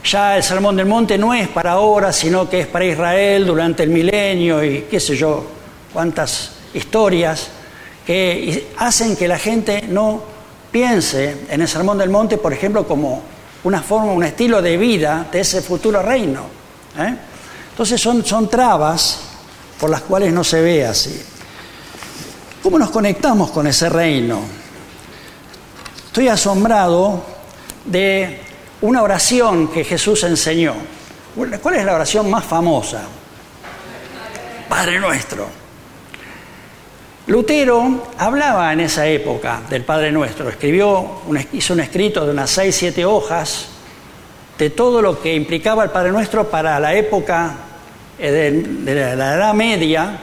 ya 0.04 0.36
el 0.36 0.42
Sermón 0.42 0.76
del 0.76 0.86
Monte 0.86 1.16
no 1.16 1.32
es 1.32 1.48
para 1.48 1.72
ahora, 1.72 2.12
sino 2.12 2.50
que 2.50 2.60
es 2.60 2.66
para 2.66 2.84
Israel 2.84 3.46
durante 3.46 3.84
el 3.84 3.90
milenio 3.90 4.64
y 4.64 4.82
qué 4.90 4.98
sé 4.98 5.16
yo, 5.16 5.46
cuántas 5.92 6.50
historias 6.74 7.48
que 8.06 8.73
hacen 8.78 9.16
que 9.16 9.28
la 9.28 9.38
gente 9.38 9.82
no 9.88 10.23
piense 10.70 11.46
en 11.49 11.62
el 11.62 11.68
Sermón 11.68 11.99
del 11.99 12.11
Monte, 12.11 12.37
por 12.37 12.52
ejemplo, 12.52 12.87
como 12.87 13.23
una 13.64 13.82
forma, 13.82 14.12
un 14.12 14.25
estilo 14.25 14.61
de 14.61 14.76
vida 14.76 15.28
de 15.30 15.40
ese 15.40 15.62
futuro 15.62 16.02
reino. 16.02 16.42
¿eh? 16.99 17.14
Entonces 17.70 18.00
son, 18.00 18.25
son 18.25 18.49
trabas 18.49 19.20
por 19.80 19.90
las 19.90 20.02
cuales 20.02 20.32
no 20.32 20.44
se 20.44 20.61
ve 20.61 20.87
así. 20.87 21.23
¿Cómo 22.62 22.78
nos 22.78 22.90
conectamos 22.90 23.50
con 23.50 23.66
ese 23.66 23.88
reino? 23.88 24.40
Estoy 26.06 26.28
asombrado 26.28 27.23
de 27.84 28.40
una 28.82 29.02
oración 29.02 29.68
que 29.68 29.84
Jesús 29.84 30.23
enseñó. 30.25 30.75
¿Cuál 31.62 31.75
es 31.75 31.84
la 31.84 31.94
oración 31.94 32.30
más 32.30 32.44
famosa? 32.44 33.02
Padre 34.68 35.00
nuestro. 35.00 35.63
Lutero 37.26 38.02
hablaba 38.19 38.71
en 38.75 38.81
esa 38.81 39.07
época 39.07 39.62
del 39.71 39.83
Padre 39.83 40.12
Nuestro, 40.12 40.47
escribió, 40.49 41.23
hizo 41.52 41.73
un 41.73 41.81
escrito 41.81 42.26
de 42.26 42.33
unas 42.33 42.50
seis, 42.50 42.76
siete 42.76 43.07
hojas 43.07 43.69
de 44.59 44.69
todo 44.69 45.00
lo 45.00 45.21
que 45.23 45.35
implicaba 45.35 45.85
el 45.85 45.90
Padre 45.90 46.12
Nuestro 46.12 46.50
para 46.50 46.78
la 46.78 46.95
época 46.95 47.54
eh, 48.19 48.31
de, 48.31 48.95
la 49.16 49.35
Edad 49.37 49.54
Media, 49.54 50.19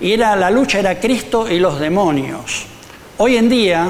y 0.00 0.12
era 0.12 0.34
la 0.34 0.50
lucha 0.50 0.80
era 0.80 0.98
Cristo 0.98 1.48
y 1.48 1.60
los 1.60 1.78
demonios. 1.78 2.66
Hoy 3.18 3.36
en 3.36 3.48
día 3.48 3.88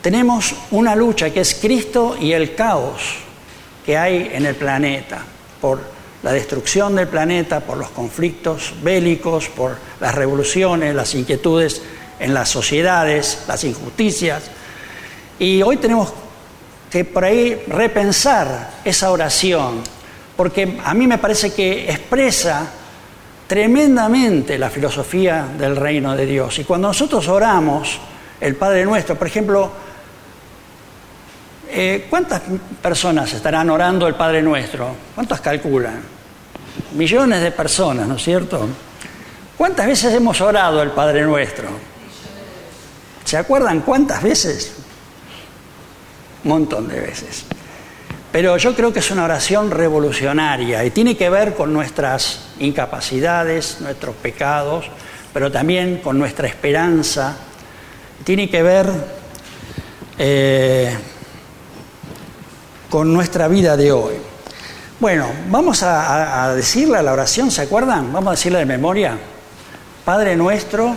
tenemos 0.00 0.54
una 0.70 0.96
lucha 0.96 1.28
que 1.28 1.40
es 1.40 1.54
Cristo 1.56 2.16
y 2.18 2.32
el 2.32 2.54
caos 2.54 3.16
que 3.84 3.98
hay 3.98 4.30
en 4.32 4.46
el 4.46 4.54
planeta 4.54 5.22
por 5.60 5.93
la 6.24 6.32
destrucción 6.32 6.96
del 6.96 7.06
planeta, 7.06 7.60
por 7.60 7.76
los 7.76 7.90
conflictos 7.90 8.72
bélicos, 8.82 9.50
por 9.50 9.76
las 10.00 10.14
revoluciones, 10.14 10.94
las 10.94 11.14
inquietudes 11.14 11.82
en 12.18 12.32
las 12.32 12.48
sociedades, 12.48 13.44
las 13.46 13.62
injusticias. 13.62 14.44
Y 15.38 15.60
hoy 15.60 15.76
tenemos 15.76 16.14
que 16.90 17.04
por 17.04 17.26
ahí 17.26 17.62
repensar 17.68 18.70
esa 18.86 19.10
oración, 19.10 19.82
porque 20.34 20.78
a 20.82 20.94
mí 20.94 21.06
me 21.06 21.18
parece 21.18 21.52
que 21.52 21.90
expresa 21.90 22.70
tremendamente 23.46 24.56
la 24.56 24.70
filosofía 24.70 25.46
del 25.58 25.76
reino 25.76 26.16
de 26.16 26.24
Dios. 26.24 26.58
Y 26.58 26.64
cuando 26.64 26.88
nosotros 26.88 27.28
oramos 27.28 27.98
el 28.40 28.56
Padre 28.56 28.86
Nuestro, 28.86 29.14
por 29.16 29.26
ejemplo, 29.26 29.70
eh, 31.68 32.06
¿cuántas 32.08 32.40
personas 32.80 33.30
estarán 33.34 33.68
orando 33.68 34.06
el 34.06 34.14
Padre 34.14 34.40
Nuestro? 34.40 34.88
¿Cuántas 35.14 35.42
calculan? 35.42 36.13
Millones 36.94 37.42
de 37.42 37.50
personas, 37.50 38.06
¿no 38.06 38.16
es 38.16 38.22
cierto? 38.22 38.68
¿Cuántas 39.56 39.86
veces 39.86 40.12
hemos 40.12 40.40
orado 40.40 40.82
el 40.82 40.90
Padre 40.90 41.22
Nuestro? 41.22 41.68
¿Se 43.24 43.36
acuerdan 43.36 43.80
cuántas 43.80 44.22
veces? 44.22 44.72
Un 46.44 46.50
montón 46.50 46.88
de 46.88 47.00
veces. 47.00 47.44
Pero 48.32 48.56
yo 48.56 48.74
creo 48.74 48.92
que 48.92 48.98
es 48.98 49.10
una 49.12 49.24
oración 49.24 49.70
revolucionaria 49.70 50.84
y 50.84 50.90
tiene 50.90 51.16
que 51.16 51.30
ver 51.30 51.54
con 51.54 51.72
nuestras 51.72 52.40
incapacidades, 52.58 53.80
nuestros 53.80 54.16
pecados, 54.16 54.86
pero 55.32 55.52
también 55.52 55.98
con 55.98 56.18
nuestra 56.18 56.48
esperanza. 56.48 57.36
Tiene 58.24 58.50
que 58.50 58.62
ver 58.62 58.90
eh, 60.18 60.96
con 62.90 63.12
nuestra 63.12 63.46
vida 63.48 63.76
de 63.76 63.92
hoy. 63.92 64.14
Bueno, 65.00 65.28
vamos 65.48 65.82
a, 65.82 66.44
a 66.44 66.54
decirle 66.54 66.98
a 66.98 67.02
la 67.02 67.12
oración, 67.12 67.50
¿se 67.50 67.62
acuerdan? 67.62 68.12
Vamos 68.12 68.28
a 68.28 68.30
decirle 68.32 68.60
de 68.60 68.66
memoria. 68.66 69.18
Padre 70.04 70.36
nuestro 70.36 70.94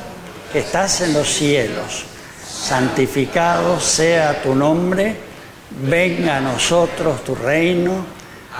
que 0.51 0.59
estás 0.59 1.01
en 1.01 1.13
los 1.13 1.27
cielos, 1.27 2.05
santificado 2.47 3.79
sea 3.79 4.41
tu 4.41 4.55
nombre 4.55 5.27
venga 5.69 6.37
a 6.37 6.41
nosotros 6.41 7.23
tu 7.23 7.35
reino, 7.35 8.05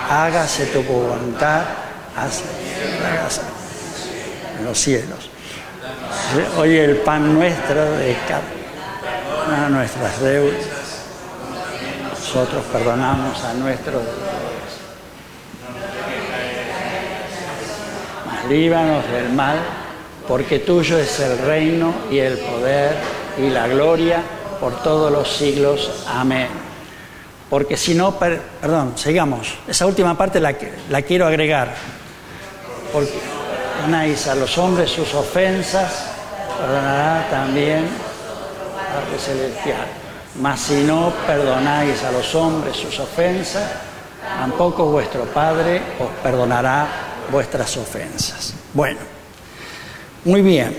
hágase 0.10 0.68
tu 0.68 0.84
voluntad, 0.84 1.64
en 4.58 4.66
los 4.66 4.80
cielos. 4.80 5.30
Hoy 6.58 6.78
el 6.78 6.98
pan 6.98 7.34
nuestro 7.34 7.92
de 7.94 8.18
cada 8.28 9.70
nuestras 9.70 10.20
deudas. 10.20 10.66
Nosotros 12.10 12.64
perdonamos 12.72 13.42
a 13.44 13.54
nuestros 13.54 14.04
deudores. 14.04 14.28
Mas 18.26 18.37
líbanos 18.50 19.04
del 19.12 19.30
mal, 19.30 19.58
porque 20.28 20.60
tuyo 20.60 20.98
es 20.98 21.20
el 21.20 21.38
reino 21.40 21.94
y 22.12 22.20
el 22.20 22.38
poder 22.38 22.96
y 23.38 23.50
la 23.50 23.68
gloria 23.68 24.22
por 24.60 24.82
todos 24.84 25.12
los 25.12 25.32
siglos. 25.32 26.06
Amén. 26.08 26.48
porque 27.50 27.78
si 27.78 27.96
no, 27.96 28.20
perdón, 28.20 28.94
sigamos. 28.98 29.54
Esa 29.68 29.86
última 29.86 30.18
parte 30.18 30.40
la, 30.40 30.54
quiero 31.02 31.26
agregar. 31.26 31.74
Porque 32.92 33.14
a 34.30 34.36
los 34.36 34.58
hombres 34.58 34.90
sus 34.90 35.14
ofensas, 35.14 36.08
perdonará 36.60 37.28
también 37.30 37.88
al 38.98 39.20
Celestial. 39.20 39.88
Mas 40.42 40.60
si 40.60 40.84
no 40.84 41.14
perdonáis 41.26 42.04
a 42.04 42.12
los 42.12 42.36
hombres 42.36 42.76
sus 42.76 43.00
ofensas, 43.00 43.64
tampoco 44.38 44.86
vuestro 44.86 45.24
Padre 45.24 45.82
os 46.00 46.10
perdonará 46.22 47.07
vuestras 47.32 47.76
ofensas. 47.78 48.54
Bueno, 48.74 49.00
muy 50.26 50.42
bien. 50.42 50.76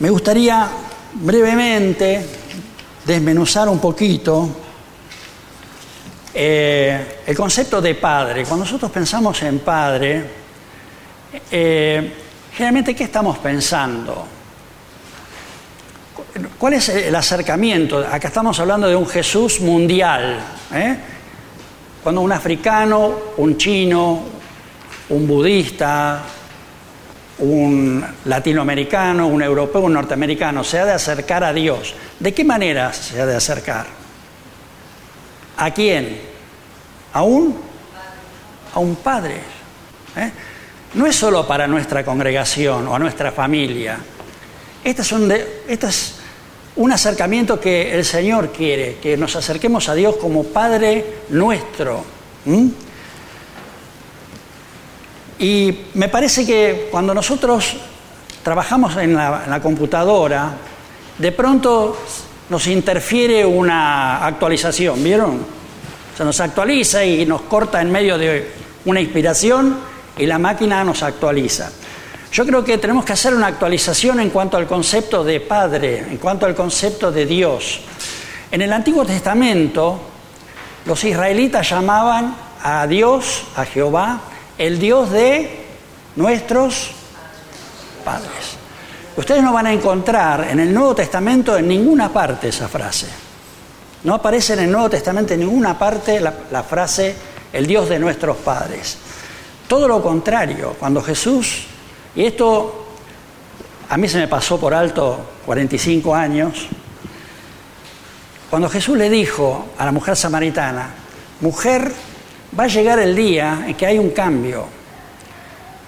Me 0.00 0.10
gustaría 0.10 0.68
brevemente 1.14 2.24
desmenuzar 3.04 3.68
un 3.68 3.78
poquito 3.78 4.48
eh, 6.34 7.22
el 7.26 7.36
concepto 7.36 7.80
de 7.80 7.94
padre. 7.94 8.44
Cuando 8.44 8.64
nosotros 8.64 8.90
pensamos 8.90 9.42
en 9.42 9.58
padre, 9.60 10.24
eh, 11.50 12.12
generalmente, 12.52 12.94
¿qué 12.94 13.04
estamos 13.04 13.38
pensando? 13.38 14.26
¿Cuál 16.58 16.74
es 16.74 16.88
el 16.90 17.14
acercamiento? 17.14 17.98
Acá 17.98 18.28
estamos 18.28 18.58
hablando 18.60 18.86
de 18.86 18.94
un 18.94 19.06
Jesús 19.06 19.60
mundial. 19.60 20.38
¿eh? 20.72 20.96
Cuando 22.02 22.20
un 22.20 22.32
africano, 22.32 23.12
un 23.38 23.56
chino, 23.56 24.37
un 25.10 25.26
budista, 25.26 26.22
un 27.38 28.04
latinoamericano, 28.24 29.26
un 29.26 29.42
europeo, 29.42 29.82
un 29.82 29.92
norteamericano 29.92 30.64
se 30.64 30.80
ha 30.80 30.84
de 30.84 30.92
acercar 30.92 31.44
a 31.44 31.52
Dios, 31.52 31.94
¿de 32.18 32.34
qué 32.34 32.44
manera 32.44 32.92
se 32.92 33.20
ha 33.20 33.26
de 33.26 33.36
acercar? 33.36 33.86
¿A 35.56 35.70
quién? 35.72 36.20
¿A 37.12 37.22
un? 37.22 37.56
A 38.74 38.78
un 38.78 38.96
padre. 38.96 39.40
¿eh? 40.16 40.30
No 40.94 41.06
es 41.06 41.16
solo 41.16 41.46
para 41.46 41.66
nuestra 41.66 42.04
congregación 42.04 42.86
o 42.88 42.94
a 42.94 42.98
nuestra 42.98 43.32
familia. 43.32 43.98
Este 44.82 45.02
es 45.02 45.12
un, 45.12 45.30
este 45.30 45.86
es 45.86 46.14
un 46.76 46.92
acercamiento 46.92 47.58
que 47.58 47.94
el 47.94 48.04
Señor 48.04 48.52
quiere, 48.52 48.96
que 49.02 49.16
nos 49.16 49.34
acerquemos 49.36 49.88
a 49.88 49.94
Dios 49.94 50.16
como 50.16 50.44
Padre 50.44 51.04
nuestro. 51.30 52.04
Y 55.38 55.72
me 55.94 56.08
parece 56.08 56.44
que 56.44 56.88
cuando 56.90 57.14
nosotros 57.14 57.76
trabajamos 58.42 58.96
en 58.96 59.14
la, 59.14 59.60
computadora, 59.62 60.52
de 61.16 61.32
pronto 61.32 61.96
nos 62.48 62.66
interfiere 62.66 63.44
una 63.44 64.26
actualización, 64.26 65.02
¿vieron? 65.02 65.38
Se 66.16 66.24
nos 66.24 66.40
actualiza 66.40 67.04
y 67.04 67.24
nos 67.24 67.42
corta 67.42 67.80
en 67.80 67.92
medio 67.92 68.18
de 68.18 68.50
una 68.86 69.00
inspiración 69.00 69.78
y 70.16 70.26
la 70.26 70.38
máquina 70.38 70.82
nos 70.82 71.02
actualiza. 71.02 71.70
Yo 72.32 72.44
creo 72.44 72.64
que 72.64 72.78
tenemos 72.78 73.04
que 73.04 73.12
hacer 73.12 73.32
una 73.32 73.46
actualización 73.46 74.18
en 74.20 74.30
cuanto 74.30 74.56
al 74.56 74.66
concepto 74.66 75.22
de 75.22 75.40
Padre, 75.40 75.98
en 76.10 76.18
cuanto 76.18 76.46
al 76.46 76.54
concepto 76.54 77.12
de 77.12 77.26
Dios. 77.26 77.80
En 78.50 78.60
el 78.60 78.72
Antiguo 78.72 79.04
Testamento, 79.04 80.00
los 80.84 81.04
israelitas 81.04 81.70
llamaban 81.70 82.34
a 82.62 82.86
Dios, 82.86 83.44
a 83.54 83.64
Jehová, 83.64 84.20
el 84.58 84.78
Dios 84.78 85.10
de 85.10 85.64
nuestros 86.16 86.90
padres. 88.04 88.58
Ustedes 89.16 89.42
no 89.42 89.52
van 89.52 89.66
a 89.66 89.72
encontrar 89.72 90.48
en 90.50 90.60
el 90.60 90.74
Nuevo 90.74 90.94
Testamento 90.94 91.56
en 91.56 91.68
ninguna 91.68 92.12
parte 92.12 92.48
esa 92.48 92.68
frase. 92.68 93.06
No 94.04 94.14
aparece 94.14 94.52
en 94.52 94.60
el 94.60 94.70
Nuevo 94.70 94.90
Testamento 94.90 95.34
en 95.34 95.40
ninguna 95.40 95.78
parte 95.78 96.20
la, 96.20 96.62
frase 96.62 97.16
el 97.52 97.66
Dios 97.66 97.88
de 97.88 97.98
nuestros 97.98 98.36
padres. 98.36 98.96
Todo 99.66 99.88
lo 99.88 100.02
contrario, 100.02 100.76
cuando 100.78 101.02
Jesús, 101.02 101.64
y 102.14 102.24
esto 102.24 102.86
a 103.88 103.96
mí 103.96 104.08
se 104.08 104.18
me 104.18 104.28
pasó 104.28 104.58
por 104.58 104.72
alto 104.72 105.18
45 105.46 106.14
años, 106.14 106.68
cuando 108.50 108.68
Jesús 108.68 108.96
le 108.96 109.10
dijo 109.10 109.66
a 109.76 109.84
la 109.84 109.92
mujer 109.92 110.16
samaritana, 110.16 110.90
mujer, 111.40 111.92
va 112.58 112.64
a 112.64 112.68
llegar 112.68 112.98
el 112.98 113.14
día 113.14 113.64
en 113.66 113.74
que 113.74 113.86
hay 113.86 113.98
un 113.98 114.10
cambio. 114.10 114.66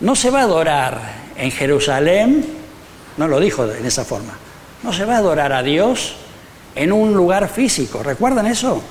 No 0.01 0.14
se 0.14 0.31
va 0.31 0.40
a 0.40 0.44
adorar 0.44 1.01
en 1.37 1.51
Jerusalén, 1.51 2.44
no 3.16 3.29
lo 3.29 3.38
dijo 3.38 3.70
en 3.70 3.85
esa 3.85 4.05
forma, 4.05 4.33
no 4.83 4.92
se 4.92 5.05
va 5.05 5.14
a 5.14 5.18
adorar 5.18 5.53
a 5.53 5.62
Dios 5.62 6.14
en 6.75 6.92
un 6.92 7.14
lugar 7.14 7.49
físico. 7.49 8.03
¿Recuerdan 8.03 8.46
eso? 8.46 8.83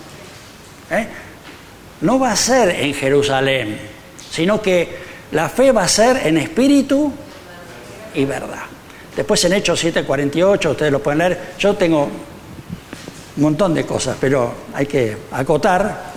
¿Eh? 0.91 1.07
No 2.01 2.19
va 2.19 2.31
a 2.31 2.35
ser 2.35 2.69
en 2.69 2.93
Jerusalén, 2.93 3.77
sino 4.31 4.61
que 4.61 5.09
la 5.31 5.49
fe 5.49 5.71
va 5.71 5.83
a 5.83 5.87
ser 5.87 6.27
en 6.27 6.37
espíritu 6.37 7.11
y 8.13 8.25
verdad. 8.25 8.63
Después 9.15 9.43
en 9.45 9.53
Hechos 9.53 9.83
7:48, 9.83 10.71
ustedes 10.71 10.91
lo 10.91 11.01
pueden 11.01 11.19
leer, 11.19 11.39
yo 11.59 11.75
tengo 11.75 12.03
un 12.05 13.43
montón 13.43 13.73
de 13.73 13.85
cosas, 13.85 14.15
pero 14.19 14.53
hay 14.73 14.85
que 14.85 15.17
acotar 15.31 16.08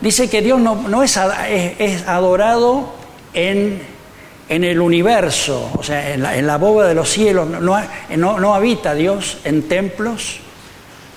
Dice 0.00 0.30
que 0.30 0.42
Dios 0.42 0.60
no, 0.60 1.02
es, 1.02 1.16
adorado 1.16 2.92
en, 3.34 3.82
el 4.48 4.80
universo, 4.80 5.70
o 5.76 5.82
sea, 5.82 6.14
en 6.14 6.22
la, 6.22 6.36
en 6.36 6.60
bóveda 6.60 6.88
de 6.88 6.94
los 6.94 7.08
cielos, 7.08 7.48
no, 7.48 8.54
habita 8.54 8.94
Dios 8.94 9.38
en 9.42 9.68
templos, 9.68 10.38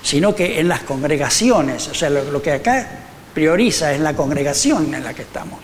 sino 0.02 0.34
que 0.34 0.60
en 0.60 0.68
las 0.68 0.82
congregaciones, 0.82 1.88
o 1.90 1.94
sea, 1.94 2.10
lo, 2.10 2.42
que 2.42 2.54
acá 2.54 2.90
prioriza 3.36 3.94
es 3.94 4.00
la 4.00 4.16
congregación 4.16 4.94
en 4.96 5.04
la 5.04 5.14
que 5.14 5.22
estamos. 5.22 5.60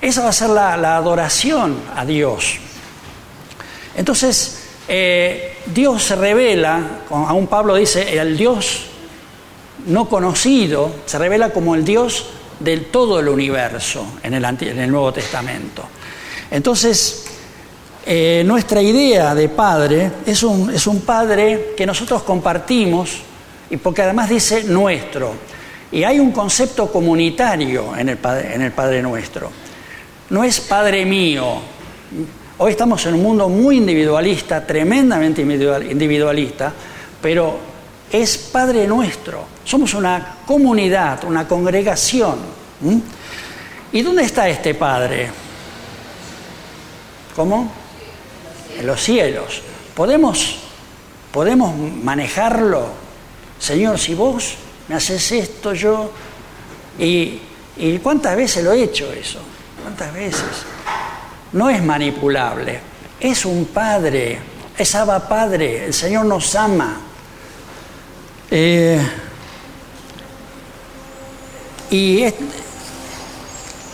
Esa 0.00 0.22
va 0.22 0.30
a 0.30 0.32
ser 0.32 0.48
la, 0.48 0.96
adoración 0.96 1.76
a 1.94 2.06
Dios. 2.06 2.56
Entonces, 3.96 4.62
eh, 4.88 5.58
Dios 5.66 6.04
se 6.04 6.16
revela, 6.16 6.80
aún 7.10 7.48
Pablo 7.48 7.74
dice, 7.74 8.18
el 8.18 8.38
Dios 8.38 8.86
no 9.86 10.08
conocido, 10.08 10.90
se 11.06 11.18
revela 11.18 11.50
como 11.50 11.74
el 11.74 11.84
Dios 11.84 12.26
del 12.60 12.86
todo 12.86 13.20
el 13.20 13.28
universo 13.28 14.04
en 14.22 14.34
el, 14.34 14.90
Nuevo 14.90 15.12
Testamento. 15.12 15.84
Entonces, 16.50 17.26
eh, 18.04 18.42
nuestra 18.46 18.82
idea 18.82 19.34
de 19.34 19.48
padre 19.48 20.10
es 20.26 20.42
un, 20.42 20.70
es 20.70 20.86
un 20.86 21.02
padre 21.02 21.74
que 21.76 21.86
nosotros 21.86 22.22
compartimos 22.22 23.18
y 23.70 23.76
porque 23.76 24.02
además 24.02 24.28
dice 24.28 24.64
nuestro. 24.64 25.32
Y 25.90 26.04
hay 26.04 26.18
un 26.18 26.32
concepto 26.32 26.90
comunitario 26.90 27.96
en 27.96 28.10
el, 28.10 28.18
en 28.52 28.62
el 28.62 28.72
Padre 28.72 29.02
Nuestro. 29.02 29.50
No 30.30 30.44
es 30.44 30.60
Padre 30.60 31.06
mío. 31.06 31.60
Hoy 32.58 32.72
estamos 32.72 33.04
en 33.06 33.14
un 33.14 33.22
mundo 33.22 33.48
muy 33.48 33.78
individualista, 33.78 34.66
tremendamente 34.66 35.40
individualista, 35.40 36.72
pero 37.22 37.58
es 38.10 38.38
Padre 38.38 38.86
nuestro. 38.86 39.44
Somos 39.64 39.94
una 39.94 40.36
comunidad, 40.46 41.24
una 41.24 41.46
congregación. 41.46 42.38
¿Y 43.92 44.02
dónde 44.02 44.22
está 44.22 44.48
este 44.48 44.74
Padre? 44.74 45.30
¿Cómo? 47.34 47.70
En 48.78 48.86
los 48.86 49.00
cielos. 49.02 49.62
¿Podemos, 49.94 50.56
podemos 51.32 51.76
manejarlo? 51.76 52.88
Señor, 53.58 53.98
si 53.98 54.14
vos 54.14 54.54
me 54.88 54.94
haces 54.94 55.32
esto, 55.32 55.74
yo... 55.74 56.10
¿Y, 56.98 57.40
¿Y 57.76 57.98
cuántas 57.98 58.36
veces 58.36 58.64
lo 58.64 58.72
he 58.72 58.82
hecho 58.82 59.12
eso? 59.12 59.38
¿Cuántas 59.82 60.12
veces? 60.12 60.64
No 61.52 61.70
es 61.70 61.82
manipulable. 61.82 62.80
Es 63.20 63.44
un 63.44 63.66
Padre. 63.66 64.38
Es 64.76 64.94
Abba 64.94 65.28
Padre. 65.28 65.86
El 65.86 65.94
Señor 65.94 66.26
nos 66.26 66.54
ama. 66.56 67.07
Eh, 68.50 68.98
y 71.90 72.22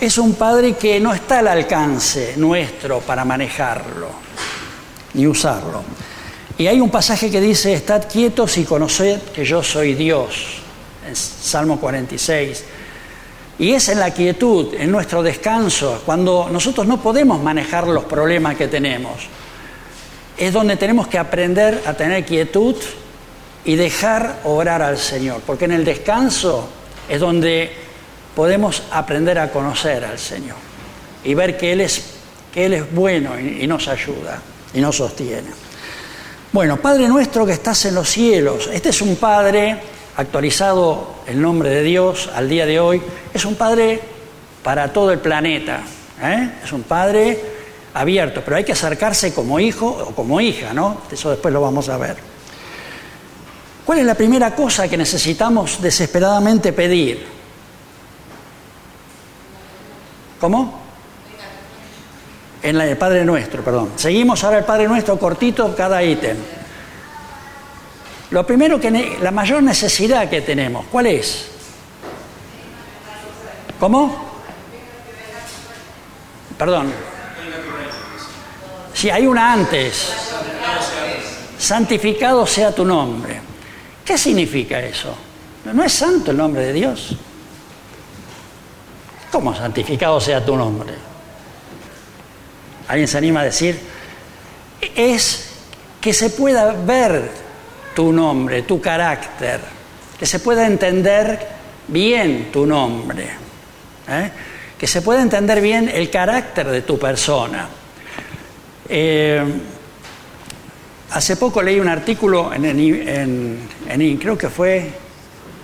es, 0.01 0.19
un 0.19 0.35
Padre 0.35 0.75
que 0.75 1.01
no 1.01 1.12
está 1.12 1.40
al 1.40 1.49
alcance 1.49 2.35
nuestro 2.37 3.01
para 3.01 3.25
manejarlo 3.25 4.09
ni 5.14 5.27
usarlo. 5.27 5.83
Y 6.57 6.67
hay 6.67 6.81
un 6.81 6.90
pasaje 6.90 7.31
que 7.31 7.40
dice, 7.40 7.73
estad 7.73 8.07
quietos 8.09 8.59
y 8.59 8.64
conoced 8.64 9.21
que 9.35 9.45
yo 9.45 9.62
soy 9.62 9.95
Dios, 9.95 10.59
en 11.07 11.17
Salmo 11.17 11.81
46. 11.81 12.64
Y 13.59 13.73
es 13.73 13.88
en 13.88 14.01
la 14.01 14.12
quietud, 14.12 14.75
en 14.75 14.90
nuestro 14.90 15.23
descanso, 15.23 16.03
cuando 16.05 16.49
nosotros 16.51 16.87
no 16.87 17.01
podemos 17.01 17.40
manejar 17.43 17.87
los 17.88 18.05
problemas 18.05 18.57
que 18.57 18.69
tenemos. 18.69 19.29
Es 20.37 20.53
donde 20.53 20.77
tenemos 20.77 21.07
que 21.07 21.19
aprender 21.19 21.83
a 21.87 21.95
tener 21.95 22.25
quietud 22.25 22.77
y 23.64 23.77
dejar 23.77 24.40
orar 24.44 24.83
al 24.83 24.98
Señor, 24.98 25.40
porque 25.46 25.64
en 25.64 25.72
el 25.72 25.85
descanso 25.85 26.68
es 27.09 27.20
donde 27.20 27.72
podemos 28.35 28.83
aprender 28.90 29.38
a 29.38 29.50
conocer 29.50 30.05
al 30.05 30.18
Señor 30.18 30.57
y 31.22 31.35
ver 31.35 31.57
que 31.57 31.72
Él 31.72 31.81
es, 31.81 32.05
que 32.53 32.66
Él 32.66 32.74
es 32.74 32.94
bueno 32.94 33.38
y, 33.38 33.66
nos 33.66 33.88
ayuda 33.88 34.40
y 34.74 34.81
nos 34.81 34.96
sostiene. 34.96 35.48
Bueno, 36.53 36.77
Padre 36.77 37.09
nuestro 37.09 37.46
que 37.46 37.53
estás 37.53 37.85
en 37.87 37.94
los 37.94 38.09
cielos, 38.09 38.68
este 38.72 38.90
es 38.90 39.00
un 39.00 39.16
Padre 39.16 39.79
actualizado 40.16 41.16
el 41.27 41.40
nombre 41.40 41.70
de 41.70 41.83
Dios 41.83 42.31
al 42.35 42.48
día 42.48 42.66
de 42.66 42.79
hoy, 42.79 43.03
es 43.33 43.44
un 43.44 43.55
Padre 43.55 44.00
para 44.62 44.92
todo 44.92 45.11
el 45.11 45.18
planeta. 45.18 45.81
¿eh? 46.22 46.50
Es 46.62 46.72
un 46.72 46.83
Padre 46.83 47.40
abierto, 47.94 48.42
pero 48.44 48.57
hay 48.57 48.64
que 48.64 48.72
acercarse 48.72 49.33
como 49.33 49.59
hijo 49.59 49.87
o 49.87 50.14
como 50.14 50.40
hija, 50.40 50.72
¿no? 50.72 51.03
Eso 51.11 51.31
después 51.31 51.53
lo 51.53 51.61
vamos 51.61 51.88
a 51.88 51.96
ver. 51.96 52.34
¿Cuál 53.85 53.99
es 53.99 54.07
la 54.07 54.14
primera 54.14 54.55
cosa 54.55 54.88
que 54.88 54.97
necesitamos 54.97 55.81
desesperadamente 55.81 56.73
pedir? 56.73 57.27
¿Cómo? 60.40 60.81
En 62.62 62.81
el 62.81 62.97
Padre 62.97 63.25
Nuestro, 63.25 63.62
perdón. 63.62 63.92
Seguimos 63.97 64.42
ahora 64.42 64.59
el 64.59 64.64
Padre 64.64 64.88
Nuestro 64.88 65.18
cortito 65.18 65.75
cada 65.77 66.03
ítem. 66.03 66.37
Lo 68.31 68.47
primero 68.47 68.81
que 68.81 69.18
la 69.20 69.31
mayor 69.31 69.62
necesidad 69.62 70.31
que 70.31 70.40
tenemos, 70.40 70.87
¿cuál 70.90 71.07
es? 71.07 71.49
¿Cómo? 73.79 74.33
Perdón. 76.57 76.90
Si 78.94 79.11
hay 79.11 79.27
una 79.27 79.53
antes. 79.53 80.11
Santificado 81.59 82.47
sea 82.47 82.75
tu 82.75 82.85
nombre. 82.85 83.54
¿Qué 84.05 84.19
significa 84.19 84.81
eso? 84.81 85.14
¿No 85.73 85.83
es 85.83 85.93
santo 85.93 86.31
el 86.31 86.37
nombre 86.37 86.67
de 86.67 86.73
Dios? 86.73 87.17
¿Cómo 89.33 89.55
santificado 89.55 90.21
sea 90.21 90.45
tu 90.45 90.57
nombre? 90.57 90.93
¿Alguien 92.87 93.09
se 93.09 93.19
anima 93.19 93.40
a 93.40 93.45
decir? 93.45 93.81
Es 94.95 95.49
que 96.01 96.12
se 96.12 96.31
pueda 96.31 96.73
ver 96.73 97.31
tu 97.95 98.12
nombre, 98.12 98.62
tu 98.62 98.81
carácter, 98.81 99.61
que 100.19 100.27
se 100.27 100.38
pueda 100.38 100.67
entender 100.67 101.38
bien 101.88 102.53
tu 102.53 102.67
nombre, 102.67 103.31
¿eh? 104.09 104.31
que 104.77 104.87
se 104.87 105.01
pueda 105.01 105.23
entender 105.23 105.62
bien 105.62 105.88
el 105.88 106.11
carácter 106.11 106.69
de 106.69 106.83
tu 106.83 106.99
persona. 106.99 107.69
Eh, 108.87 109.43
Hace 111.11 111.37
poco 111.37 111.62
leí 111.62 111.79
un 111.79 111.88
artículo 111.88 112.51
en, 112.53 114.19
creo 114.19 114.37
que 114.37 114.49
fue 114.49 114.90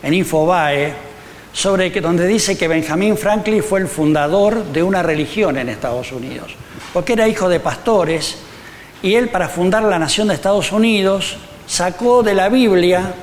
en 0.02 0.14
Infobae, 0.14 1.10
sobre 1.52 1.90
que, 1.90 2.00
donde 2.00 2.26
dice 2.26 2.56
que 2.56 2.68
Benjamin 2.68 3.16
Franklin 3.16 3.62
fue 3.62 3.80
el 3.80 3.88
fundador 3.88 4.64
de 4.66 4.82
una 4.82 5.02
religión 5.02 5.58
en 5.58 5.68
Estados 5.68 6.12
Unidos, 6.12 6.54
porque 6.92 7.14
era 7.14 7.26
hijo 7.26 7.48
de 7.48 7.58
pastores 7.58 8.36
y 9.02 9.14
él 9.14 9.30
para 9.30 9.48
fundar 9.48 9.82
la 9.82 9.98
nación 9.98 10.28
de 10.28 10.34
Estados 10.34 10.70
Unidos 10.70 11.36
sacó 11.66 12.22
de 12.22 12.34
la 12.34 12.48
Biblia 12.48 13.14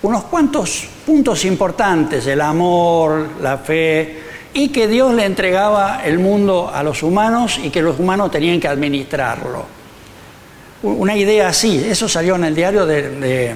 unos 0.00 0.24
cuantos 0.24 0.88
puntos 1.04 1.44
importantes, 1.44 2.26
el 2.26 2.40
amor, 2.40 3.28
la 3.42 3.58
fe, 3.58 4.22
y 4.54 4.68
que 4.68 4.88
Dios 4.88 5.12
le 5.12 5.24
entregaba 5.24 6.02
el 6.04 6.18
mundo 6.18 6.70
a 6.72 6.82
los 6.82 7.02
humanos 7.02 7.60
y 7.62 7.70
que 7.70 7.82
los 7.82 7.98
humanos 7.98 8.30
tenían 8.30 8.60
que 8.60 8.68
administrarlo 8.68 9.77
una 10.82 11.16
idea 11.16 11.48
así. 11.48 11.84
Eso 11.88 12.08
salió 12.08 12.36
en 12.36 12.44
el 12.44 12.54
diario 12.54 12.86
de, 12.86 13.54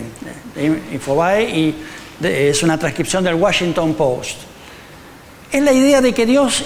Infobae 0.92 1.44
y 1.44 1.74
es 2.22 2.62
una 2.62 2.78
transcripción 2.78 3.24
del 3.24 3.34
Washington 3.34 3.94
Post. 3.94 4.38
Es 5.50 5.62
la 5.62 5.72
idea 5.72 6.00
de 6.00 6.14
que 6.14 6.24
Dios 6.24 6.64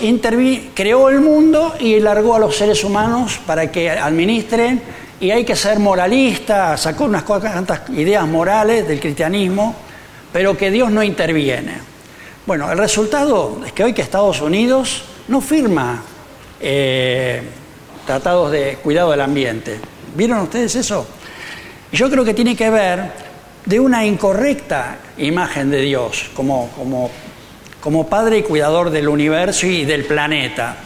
creó 0.74 1.08
el 1.08 1.20
mundo 1.20 1.74
y 1.80 1.98
largó 1.98 2.36
a 2.36 2.38
los 2.38 2.56
seres 2.56 2.84
humanos 2.84 3.40
para 3.44 3.70
que 3.70 3.90
administren 3.90 4.80
y 5.18 5.30
hay 5.30 5.44
que 5.44 5.56
ser 5.56 5.78
moralista, 5.78 6.76
sacó 6.76 7.04
unas 7.04 7.22
cuantas 7.22 7.88
ideas 7.90 8.26
morales 8.28 8.86
del 8.86 9.00
cristianismo, 9.00 9.74
pero 10.32 10.56
que 10.56 10.70
Dios 10.70 10.90
no 10.90 11.02
interviene. 11.02 11.78
Bueno, 12.46 12.70
el 12.70 12.78
resultado 12.78 13.60
es 13.66 13.72
que 13.72 13.82
hoy 13.82 13.92
que 13.92 14.02
Estados 14.02 14.40
Unidos 14.40 15.02
no 15.26 15.40
firma 15.40 16.02
eh, 16.60 17.42
tratados 18.06 18.52
de 18.52 18.78
cuidado 18.82 19.10
del 19.10 19.20
ambiente, 19.20 19.80
¿Vieron 20.16 20.40
ustedes 20.40 20.74
eso? 20.76 21.06
Yo 21.92 22.10
creo 22.10 22.24
que 22.24 22.32
tiene 22.32 22.56
que 22.56 22.70
ver 22.70 23.10
de 23.66 23.78
una 23.78 24.04
incorrecta 24.06 24.96
imagen 25.18 25.70
de 25.70 25.82
Dios 25.82 26.30
como, 26.32 26.70
como, 26.70 27.10
como 27.80 28.08
Padre 28.08 28.38
y 28.38 28.42
cuidador 28.42 28.88
del 28.88 29.08
universo 29.08 29.66
y 29.66 29.84
del 29.84 30.06
planeta. 30.06 30.76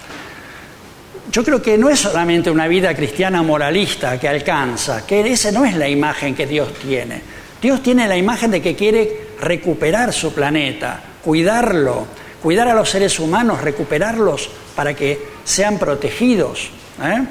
Yo 1.31 1.45
creo 1.45 1.63
que 1.63 1.79
no 1.79 1.89
es 1.89 2.01
solamente 2.01 2.51
una 2.51 2.67
vida 2.67 2.93
cristiana 2.93 3.41
moralista 3.45 4.19
que 4.19 4.27
alcanza, 4.27 5.07
que 5.07 5.21
esa 5.31 5.53
no 5.53 5.65
es 5.65 5.77
la 5.77 5.89
imagen 5.89 6.35
que 6.35 6.47
Dios 6.47 6.75
tiene. 6.75 7.23
Dios 7.63 7.85
tiene 7.85 8.09
la 8.09 8.17
imagen 8.17 8.51
de 8.51 8.61
que 8.61 8.75
quiere 8.75 9.29
recuperar 9.41 10.13
su 10.13 10.35
planeta, 10.35 11.01
cuidarlo, 11.23 12.07
cuidar 12.43 12.67
a 12.67 12.75
los 12.75 12.91
seres 12.91 13.21
humanos, 13.21 13.61
recuperarlos 13.61 14.51
para 14.75 14.95
que 14.95 15.21
sean 15.45 15.79
protegidos. 15.79 16.71
¿eh? 17.01 17.27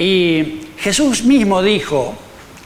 Y 0.00 0.67
Jesús 0.80 1.24
mismo 1.24 1.62
dijo, 1.62 2.14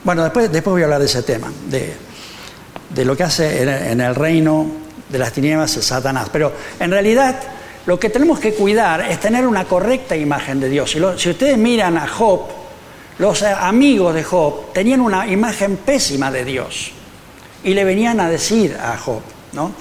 bueno, 0.05 0.22
después, 0.25 0.53
después 0.53 0.72
voy 0.72 0.83
a 0.83 0.85
hablar 0.85 1.01
de 1.01 1.07
ese 1.07 1.22
tema, 1.22 1.51
de, 1.68 3.05
lo 3.05 3.16
que 3.16 3.22
hace 3.22 3.62
en, 3.62 4.01
el 4.01 4.14
reino 4.14 4.66
de 5.09 5.18
las 5.18 5.33
tinieblas 5.33 5.75
de 5.77 5.83
Satanás, 5.83 6.29
pero 6.31 6.53
en 6.79 6.90
realidad 6.90 7.40
lo 7.87 7.98
que 7.98 8.11
tenemos 8.11 8.38
que 8.38 8.55
cuidar 8.55 9.01
es 9.11 9.18
tener 9.18 9.46
una 9.46 9.64
correcta 9.64 10.14
imagen 10.14 10.61
de 10.61 10.68
Dios. 10.68 10.90
Si, 10.90 10.98
si 11.16 11.31
ustedes 11.31 11.57
miran 11.57 11.96
a 11.96 12.07
Job, 12.07 12.42
los 13.18 13.42
amigos 13.42 14.14
de 14.14 14.25
Job 14.25 14.72
tenían 14.72 15.01
una 15.01 15.27
imagen 15.27 15.79
pésima 15.79 16.31
de 16.31 16.44
Dios 16.44 16.92
y 17.64 17.75
le 17.75 17.85
venían 17.85 18.20
a 18.20 18.29
decir 18.29 18.77
a 18.81 18.96
Job, 18.98 19.20
¿no? 19.53 19.72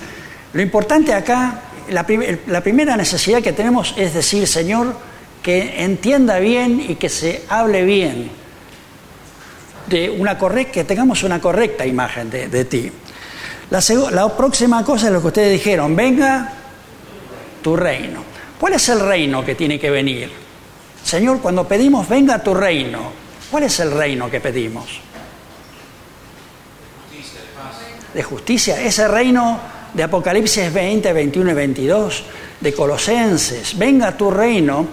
Lo 0.54 0.62
importante 0.62 1.13
acá, 1.13 1.62
la, 1.89 2.06
la 2.48 2.62
primera 2.62 2.96
necesidad 2.98 3.41
que 3.41 3.54
tenemos 3.54 3.94
es 3.98 4.13
decir, 4.13 4.48
Señor, 4.48 4.94
que 5.41 5.84
entienda 5.84 6.39
bien 6.39 6.84
y 6.88 6.95
que 6.95 7.10
se 7.10 7.43
hable 7.49 7.84
bien, 7.84 8.32
de 9.88 10.10
una 10.10 10.38
correcta, 10.38 10.71
que 10.71 10.84
tengamos 10.84 11.23
una 11.23 11.41
correcta 11.41 11.86
imagen 11.86 12.30
de, 12.30 12.65
ti. 12.65 12.91
La, 13.69 13.82
la 14.12 14.38
próxima 14.38 14.84
cosa 14.86 15.08
es 15.08 15.13
lo 15.13 15.21
que 15.21 15.27
ustedes 15.27 15.51
dijeron, 15.51 15.95
venga 15.95 16.54
tu 17.62 17.75
reino. 17.75 18.23
¿Cuál 18.60 18.73
es 18.73 18.89
el 18.89 18.99
reino 18.99 19.43
que 19.43 19.56
tiene 19.56 19.80
que 19.80 19.89
venir? 19.89 20.32
Señor, 21.04 21.41
cuando 21.41 21.67
pedimos 21.67 22.08
venga 22.08 22.43
tu 22.43 22.54
reino, 22.54 23.12
¿cuál 23.49 23.63
es 23.63 23.80
el 23.80 23.91
reino 23.91 24.30
que 24.30 24.39
pedimos? 24.39 25.01
De 28.13 28.23
justicia, 28.23 28.80
ese 28.80 29.08
reino 29.08 29.60
de 29.93 30.04
Apocalipsis 30.04 30.71
20, 30.71 31.13
21 31.13 31.51
y 31.51 31.54
22, 31.54 32.23
de 32.60 32.73
Colosenses, 32.73 33.77
venga 33.77 34.15
tu 34.15 34.32
reino, 34.32 34.88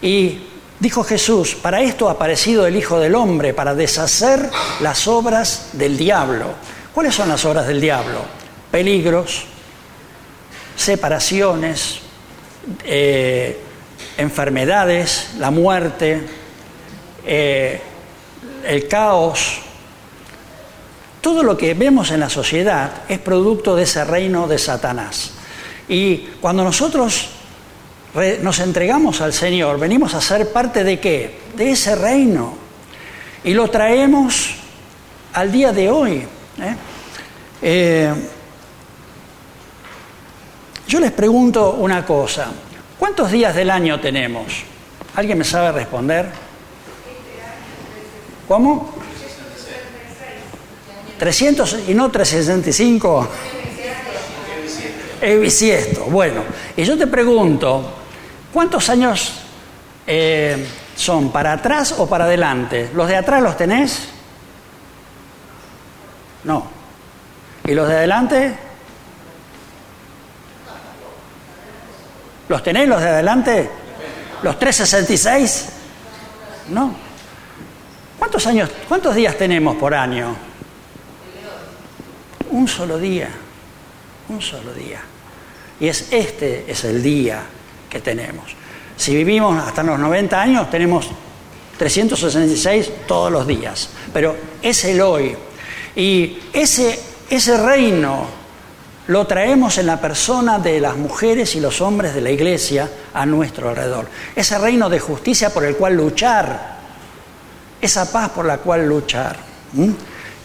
y 0.00 0.40
dijo 0.78 1.02
Jesús, 1.02 1.54
para 1.54 1.80
esto 1.80 2.08
ha 2.08 2.12
aparecido 2.12 2.66
el 2.66 2.76
Hijo 2.76 2.98
del 3.00 3.14
Hombre, 3.14 3.54
para 3.54 3.74
deshacer 3.74 4.48
las 4.80 5.06
obras 5.08 5.70
del 5.72 5.98
diablo. 5.98 6.46
¿Cuáles 6.94 7.14
son 7.14 7.28
las 7.28 7.44
obras 7.44 7.66
del 7.66 7.80
diablo? 7.80 8.20
Peligros, 8.70 9.44
separaciones, 10.76 12.00
eh, 12.84 13.58
enfermedades, 14.16 15.30
la 15.38 15.50
muerte, 15.50 16.22
eh, 17.26 17.80
el 18.66 18.88
caos. 18.88 19.60
Todo 21.20 21.42
lo 21.42 21.56
que 21.56 21.74
vemos 21.74 22.10
en 22.10 22.20
la 22.20 22.30
sociedad 22.30 23.02
es 23.08 23.18
producto 23.18 23.74
de 23.74 23.82
ese 23.82 24.04
reino 24.04 24.46
de 24.46 24.58
Satanás. 24.58 25.32
Y 25.88 26.18
cuando 26.40 26.62
nosotros 26.64 27.28
nos 28.42 28.58
entregamos 28.60 29.20
al 29.20 29.32
Señor, 29.32 29.78
venimos 29.78 30.14
a 30.14 30.20
ser 30.20 30.52
parte 30.52 30.84
de 30.84 31.00
qué? 31.00 31.38
De 31.56 31.72
ese 31.72 31.96
reino. 31.96 32.54
Y 33.44 33.54
lo 33.54 33.68
traemos 33.68 34.54
al 35.32 35.50
día 35.50 35.72
de 35.72 35.90
hoy. 35.90 36.16
¿eh? 36.60 36.76
Eh, 37.62 38.14
yo 40.86 41.00
les 41.00 41.12
pregunto 41.12 41.72
una 41.74 42.04
cosa. 42.04 42.48
¿Cuántos 42.98 43.30
días 43.30 43.54
del 43.54 43.70
año 43.70 44.00
tenemos? 44.00 44.64
¿Alguien 45.14 45.38
me 45.38 45.44
sabe 45.44 45.72
responder? 45.72 46.30
¿Cómo? 48.46 48.94
300 51.18 51.78
y 51.88 51.94
no 51.94 52.10
365. 52.10 53.28
Es 55.20 55.40
bisiesto. 55.40 56.04
Bueno, 56.04 56.42
y 56.76 56.84
yo 56.84 56.96
te 56.96 57.06
pregunto, 57.06 57.98
¿Cuántos 58.52 58.88
años 58.88 59.34
eh, 60.06 60.66
son? 60.96 61.30
¿Para 61.30 61.52
atrás 61.52 61.94
o 61.98 62.08
para 62.08 62.24
adelante? 62.24 62.90
¿Los 62.94 63.08
de 63.08 63.16
atrás 63.16 63.42
los 63.42 63.56
tenés? 63.56 64.08
No. 66.44 66.66
¿Y 67.66 67.74
los 67.74 67.86
de 67.88 67.96
adelante? 67.96 68.58
¿Los 72.48 72.62
tenés 72.62 72.88
los 72.88 73.00
de 73.00 73.08
adelante? 73.08 73.70
¿Los 74.42 74.58
366? 74.58 75.68
No. 76.70 76.94
¿Cuántos 78.18 78.46
años, 78.46 78.70
cuántos 78.88 79.14
días 79.14 79.36
tenemos 79.36 79.76
por 79.76 79.94
año? 79.94 80.47
Un 82.50 82.68
solo 82.68 82.98
día. 82.98 83.28
un 84.28 84.42
solo 84.42 84.72
día. 84.74 85.00
Y 85.80 85.88
es 85.88 86.12
este 86.12 86.64
es 86.68 86.84
el 86.84 87.02
día 87.02 87.42
que 87.88 88.00
tenemos. 88.00 88.44
Si 88.96 89.14
vivimos 89.14 89.56
hasta 89.62 89.82
los 89.82 89.98
90 89.98 90.40
años, 90.40 90.70
tenemos 90.70 91.08
366 91.78 93.06
todos 93.06 93.30
los 93.30 93.46
días, 93.46 93.88
pero 94.12 94.36
es 94.60 94.84
el 94.84 95.00
hoy. 95.00 95.36
Y 95.94 96.38
ese, 96.52 96.98
ese 97.30 97.56
reino 97.56 98.26
lo 99.06 99.26
traemos 99.26 99.78
en 99.78 99.86
la 99.86 100.00
persona 100.00 100.58
de 100.58 100.80
las 100.80 100.96
mujeres 100.96 101.54
y 101.54 101.60
los 101.60 101.80
hombres 101.80 102.14
de 102.14 102.20
la 102.20 102.30
iglesia 102.30 102.90
a 103.14 103.24
nuestro 103.24 103.70
alrededor. 103.70 104.06
Ese 104.36 104.58
reino 104.58 104.90
de 104.90 105.00
justicia 105.00 105.50
por 105.50 105.64
el 105.64 105.76
cual 105.76 105.94
luchar, 105.94 106.76
esa 107.80 108.12
paz 108.12 108.30
por 108.30 108.44
la 108.44 108.58
cual 108.58 108.86
luchar. 108.86 109.36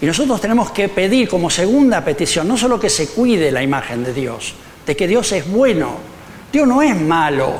Y 0.03 0.05
nosotros 0.05 0.41
tenemos 0.41 0.71
que 0.71 0.89
pedir 0.89 1.29
como 1.29 1.49
segunda 1.49 2.03
petición, 2.03 2.45
no 2.45 2.57
solo 2.57 2.77
que 2.77 2.89
se 2.89 3.07
cuide 3.07 3.49
la 3.53 3.63
imagen 3.63 4.03
de 4.03 4.13
Dios, 4.13 4.53
de 4.85 4.97
que 4.97 5.07
Dios 5.07 5.31
es 5.31 5.49
bueno, 5.49 5.95
Dios 6.51 6.67
no 6.67 6.81
es 6.81 6.93
malo, 6.99 7.53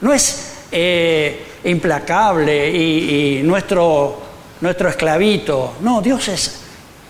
no 0.00 0.12
es 0.12 0.52
eh, 0.70 1.44
implacable 1.64 2.70
y, 2.70 3.42
nuestro, 3.42 4.16
nuestro 4.60 4.90
esclavito, 4.90 5.72
no, 5.80 6.00
Dios 6.00 6.28
es 6.28 6.60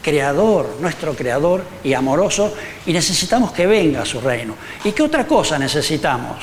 creador, 0.01 0.79
nuestro 0.81 1.15
creador 1.15 1.63
y 1.85 1.93
amoroso, 1.93 2.55
y 2.87 2.95
necesitamos 2.95 3.53
que 3.53 3.67
venga 3.67 4.01
a 4.01 4.07
su 4.07 4.23
reino. 4.23 4.55
¿Y 4.85 4.93
qué 4.93 5.03
otra 5.03 5.27
cosa 5.27 5.59
necesitamos? 5.59 6.39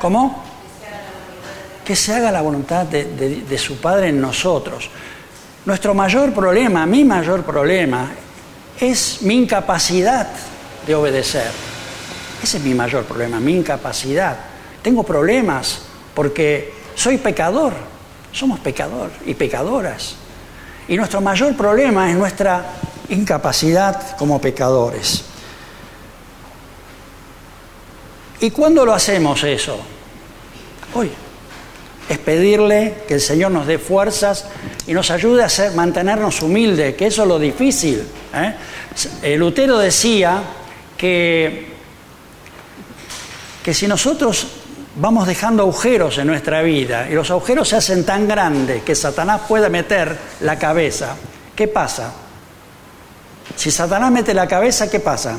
¿Cómo? 0.00 0.44
Que 1.84 1.96
se 1.96 2.14
haga 2.14 2.30
la 2.30 2.40
voluntad 2.40 2.86
de, 2.86 3.58
su 3.58 3.78
Padre 3.78 4.10
en 4.10 4.20
nosotros. 4.20 4.88
Nuestro 5.66 5.94
mayor 5.94 6.32
problema, 6.34 6.84
mi 6.84 7.04
mayor 7.04 7.42
problema, 7.42 8.10
es 8.78 9.22
mi 9.22 9.36
incapacidad 9.36 10.28
de 10.86 10.94
obedecer. 10.94 11.50
Ese 12.42 12.58
es 12.58 12.62
mi 12.62 12.74
mayor 12.74 13.04
problema, 13.04 13.40
mi 13.40 13.56
incapacidad. 13.56 14.36
Tengo 14.82 15.02
problemas 15.02 15.80
porque 16.14 16.74
soy 16.94 17.16
pecador, 17.16 17.72
somos 18.32 18.60
pecador 18.60 19.10
y 19.24 19.32
pecadoras. 19.32 20.16
Y 20.86 20.96
nuestro 20.96 21.22
mayor 21.22 21.56
problema 21.56 22.10
es 22.10 22.16
nuestra 22.16 22.64
incapacidad 23.08 24.16
como 24.18 24.38
pecadores. 24.40 25.24
¿Y 28.40 28.50
cuándo 28.50 28.84
lo 28.84 28.92
hacemos 28.92 29.42
eso? 29.44 29.78
Hoy. 30.92 31.23
Es 32.08 32.18
pedirle 32.18 32.94
que 33.08 33.14
el 33.14 33.20
Señor 33.20 33.50
nos 33.50 33.66
dé 33.66 33.78
fuerzas 33.78 34.46
y 34.86 34.92
nos 34.92 35.10
ayude 35.10 35.42
a 35.42 35.48
mantenernos 35.74 36.42
humildes, 36.42 36.94
que 36.96 37.06
eso 37.06 37.22
es 37.22 37.28
lo 37.28 37.38
difícil. 37.38 38.02
¿eh? 38.34 39.36
Lutero 39.36 39.78
decía 39.78 40.42
que, 40.96 41.68
que 43.62 43.74
si 43.74 43.88
nosotros 43.88 44.46
vamos 44.96 45.26
dejando 45.26 45.62
agujeros 45.62 46.18
en 46.18 46.26
nuestra 46.26 46.62
vida 46.62 47.08
y 47.10 47.14
los 47.14 47.30
agujeros 47.30 47.68
se 47.68 47.76
hacen 47.76 48.04
tan 48.04 48.28
grandes 48.28 48.82
que 48.82 48.94
Satanás 48.94 49.42
pueda 49.48 49.68
meter 49.68 50.16
la 50.40 50.58
cabeza, 50.58 51.16
¿qué 51.56 51.68
pasa? 51.68 52.12
Si 53.56 53.70
Satanás 53.70 54.10
mete 54.10 54.34
la 54.34 54.46
cabeza, 54.46 54.90
¿qué 54.90 55.00
pasa? 55.00 55.36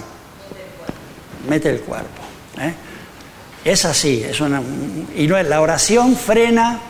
Mete 1.47 1.69
el 1.69 1.81
cuerpo. 1.81 2.23
¿eh? 2.59 2.73
Es 3.65 3.83
así, 3.83 4.23
y 5.15 5.25
no, 5.25 5.41
la 5.41 5.59
oración 5.59 6.15
frena 6.15 6.81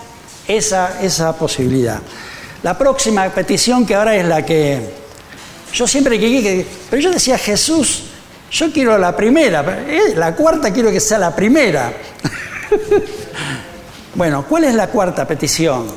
esa, 0.45 1.01
esa 1.01 1.33
posibilidad. 1.37 2.01
La 2.63 2.77
próxima 2.77 3.29
petición 3.29 3.85
que 3.85 3.95
ahora 3.95 4.13
es 4.13 4.25
la 4.25 4.45
que 4.45 4.81
yo 5.71 5.87
siempre 5.87 6.19
que, 6.19 6.65
pero 6.89 7.01
yo 7.01 7.11
decía 7.11 7.37
Jesús, 7.37 8.03
yo 8.51 8.73
quiero 8.73 8.97
la 8.97 9.15
primera, 9.15 9.85
eh, 9.87 10.15
la 10.17 10.35
cuarta 10.35 10.73
quiero 10.73 10.91
que 10.91 10.99
sea 10.99 11.17
la 11.17 11.33
primera. 11.33 11.93
bueno, 14.15 14.43
¿cuál 14.45 14.65
es 14.65 14.75
la 14.75 14.87
cuarta 14.87 15.25
petición? 15.25 15.87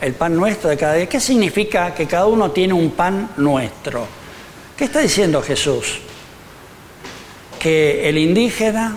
El 0.00 0.14
pan 0.14 0.34
nuestro 0.34 0.70
de 0.70 0.78
cada 0.78 0.94
día. 0.94 1.08
¿Qué 1.10 1.20
significa 1.20 1.94
que 1.94 2.06
cada 2.06 2.24
uno 2.24 2.50
tiene 2.52 2.72
un 2.72 2.92
pan 2.92 3.32
nuestro? 3.36 4.06
¿Qué 4.74 4.84
está 4.84 5.00
diciendo 5.00 5.42
Jesús? 5.42 6.00
Que 7.62 8.08
el 8.08 8.18
indígena, 8.18 8.96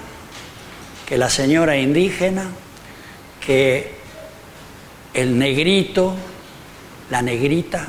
que 1.06 1.18
la 1.18 1.30
señora 1.30 1.78
indígena, 1.78 2.50
que 3.46 3.94
el 5.14 5.38
negrito, 5.38 6.16
la 7.12 7.22
negrita, 7.22 7.88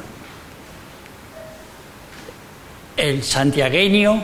el 2.97 3.23
santiagueño, 3.23 4.23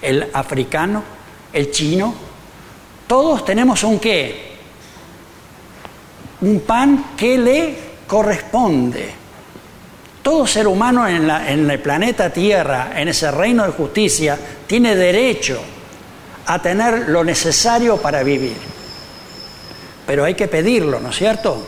el 0.00 0.28
africano, 0.32 1.02
el 1.52 1.70
chino, 1.72 2.14
todos 3.06 3.44
tenemos 3.44 3.82
un 3.82 3.98
qué, 3.98 4.52
un 6.40 6.60
pan 6.60 7.16
que 7.16 7.36
le 7.36 7.78
corresponde. 8.06 9.23
Todo 10.24 10.46
ser 10.46 10.66
humano 10.66 11.06
en, 11.06 11.70
el 11.70 11.80
planeta 11.80 12.30
Tierra, 12.30 12.92
en 12.96 13.08
ese 13.08 13.30
reino 13.30 13.62
de 13.66 13.72
justicia, 13.72 14.38
tiene 14.66 14.96
derecho 14.96 15.60
a 16.46 16.62
tener 16.62 17.10
lo 17.10 17.22
necesario 17.22 17.98
para 17.98 18.22
vivir. 18.22 18.56
Pero 20.06 20.24
hay 20.24 20.32
que 20.32 20.48
pedirlo, 20.48 20.98
¿no 20.98 21.10
es 21.10 21.16
cierto? 21.16 21.62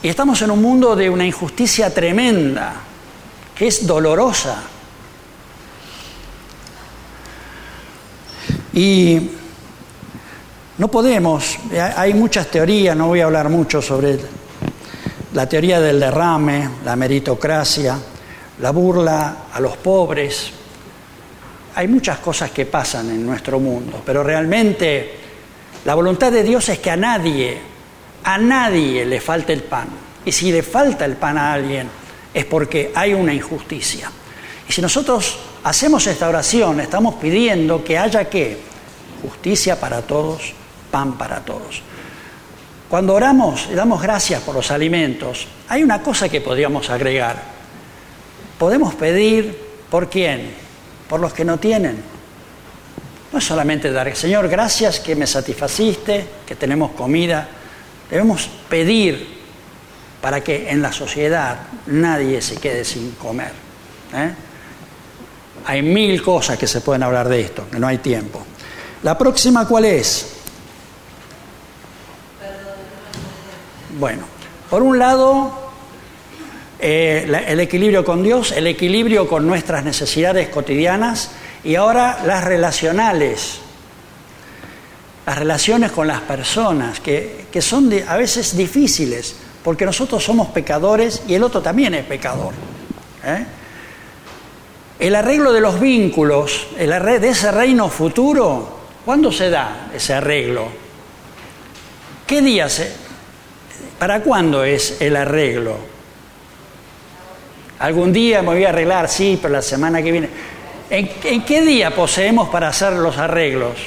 Y 0.00 0.08
estamos 0.08 0.40
en 0.42 0.52
un 0.52 0.62
mundo 0.62 0.94
de 0.94 1.10
una 1.10 1.26
injusticia 1.26 1.92
tremenda, 1.92 2.74
que 3.52 3.66
es 3.66 3.84
dolorosa. 3.84 4.62
Y 8.74 9.28
no 10.78 10.86
podemos, 10.86 11.58
hay 11.96 12.14
muchas 12.14 12.46
teorías, 12.46 12.96
no 12.96 13.08
voy 13.08 13.22
a 13.22 13.24
hablar 13.24 13.48
mucho 13.48 13.82
sobre 13.82 14.20
la 15.34 15.48
teoría 15.48 15.80
del 15.80 15.98
derrame, 15.98 16.68
la 16.84 16.94
meritocracia, 16.96 17.98
la 18.60 18.70
burla 18.70 19.36
a 19.52 19.60
los 19.60 19.76
pobres. 19.78 20.50
Hay 21.74 21.88
muchas 21.88 22.18
cosas 22.18 22.50
que 22.50 22.66
pasan 22.66 23.10
en 23.10 23.24
nuestro 23.24 23.58
mundo, 23.58 24.02
pero 24.04 24.22
realmente 24.22 25.16
la 25.84 25.94
voluntad 25.94 26.30
de 26.30 26.42
Dios 26.42 26.68
es 26.68 26.78
que 26.78 26.90
a 26.90 26.96
nadie, 26.96 27.58
a 28.24 28.36
nadie 28.36 29.06
le 29.06 29.20
falte 29.20 29.52
el 29.52 29.62
pan. 29.62 29.88
Y 30.24 30.32
si 30.32 30.52
le 30.52 30.62
falta 30.62 31.04
el 31.04 31.16
pan 31.16 31.38
a 31.38 31.52
alguien, 31.52 31.88
es 32.32 32.44
porque 32.44 32.92
hay 32.94 33.14
una 33.14 33.32
injusticia. 33.32 34.10
Y 34.68 34.72
si 34.72 34.82
nosotros 34.82 35.38
hacemos 35.64 36.06
esta 36.06 36.28
oración, 36.28 36.80
estamos 36.80 37.14
pidiendo 37.16 37.82
que 37.82 37.98
haya 37.98 38.28
qué? 38.28 38.58
Justicia 39.22 39.80
para 39.80 40.02
todos, 40.02 40.52
pan 40.90 41.16
para 41.16 41.40
todos. 41.40 41.82
Cuando 42.92 43.14
oramos 43.14 43.68
y 43.72 43.74
damos 43.74 44.02
gracias 44.02 44.42
por 44.42 44.54
los 44.54 44.70
alimentos, 44.70 45.46
hay 45.66 45.82
una 45.82 46.02
cosa 46.02 46.28
que 46.28 46.42
podríamos 46.42 46.90
agregar. 46.90 47.42
Podemos 48.58 48.94
pedir 48.96 49.58
por 49.88 50.10
quién? 50.10 50.50
Por 51.08 51.18
los 51.18 51.32
que 51.32 51.42
no 51.42 51.56
tienen. 51.56 52.02
No 53.32 53.38
es 53.38 53.44
solamente 53.46 53.90
dar, 53.90 54.14
Señor, 54.14 54.46
gracias 54.46 55.00
que 55.00 55.16
me 55.16 55.26
satisfaciste, 55.26 56.26
que 56.44 56.54
tenemos 56.54 56.90
comida. 56.90 57.48
Debemos 58.10 58.50
pedir 58.68 59.26
para 60.20 60.44
que 60.44 60.68
en 60.68 60.82
la 60.82 60.92
sociedad 60.92 61.60
nadie 61.86 62.42
se 62.42 62.56
quede 62.56 62.84
sin 62.84 63.12
comer. 63.12 63.52
¿eh? 64.14 64.34
Hay 65.64 65.80
mil 65.80 66.20
cosas 66.22 66.58
que 66.58 66.66
se 66.66 66.82
pueden 66.82 67.04
hablar 67.04 67.26
de 67.26 67.40
esto, 67.40 67.70
que 67.70 67.78
no 67.78 67.86
hay 67.86 67.96
tiempo. 67.96 68.44
¿La 69.02 69.16
próxima 69.16 69.66
cuál 69.66 69.86
es? 69.86 70.41
Bueno, 74.02 74.24
por 74.68 74.82
un 74.82 74.98
lado, 74.98 75.52
eh, 76.80 77.24
el 77.46 77.60
equilibrio 77.60 78.04
con 78.04 78.24
Dios, 78.24 78.50
el 78.50 78.66
equilibrio 78.66 79.28
con 79.28 79.46
nuestras 79.46 79.84
necesidades 79.84 80.48
cotidianas 80.48 81.30
y 81.62 81.76
ahora 81.76 82.18
las 82.26 82.42
relacionales, 82.42 83.60
las 85.24 85.38
relaciones 85.38 85.92
con 85.92 86.08
las 86.08 86.20
personas, 86.22 86.98
que, 86.98 87.46
son 87.60 87.92
a 88.08 88.16
veces 88.16 88.56
difíciles, 88.56 89.36
porque 89.62 89.84
nosotros 89.84 90.24
somos 90.24 90.48
pecadores 90.48 91.22
y 91.28 91.34
el 91.34 91.44
otro 91.44 91.62
también 91.62 91.94
es 91.94 92.04
pecador. 92.04 92.54
¿eh? 93.24 93.46
El 94.98 95.14
arreglo 95.14 95.52
de 95.52 95.60
los 95.60 95.78
vínculos, 95.78 96.66
el 96.76 96.90
de 96.90 97.28
ese 97.28 97.52
reino 97.52 97.88
futuro, 97.88 98.80
¿cuándo 99.04 99.30
se 99.30 99.48
da 99.48 99.90
ese 99.94 100.14
arreglo? 100.14 100.66
¿Qué 102.26 102.40
día 102.40 102.68
se, 102.68 103.01
¿Para 104.02 104.20
cuándo 104.20 104.64
es 104.64 105.00
el 105.00 105.14
arreglo? 105.14 105.76
Algún 107.78 108.12
día 108.12 108.42
me 108.42 108.48
voy 108.48 108.64
a 108.64 108.70
arreglar, 108.70 109.08
sí, 109.08 109.38
pero 109.40 109.54
la 109.54 109.62
semana 109.62 110.02
que 110.02 110.10
viene. 110.10 110.28
¿En, 110.90 111.44
qué 111.44 111.62
día 111.62 111.94
poseemos 111.94 112.48
para 112.48 112.66
hacer 112.66 112.94
los 112.94 113.16
arreglos? 113.16 113.78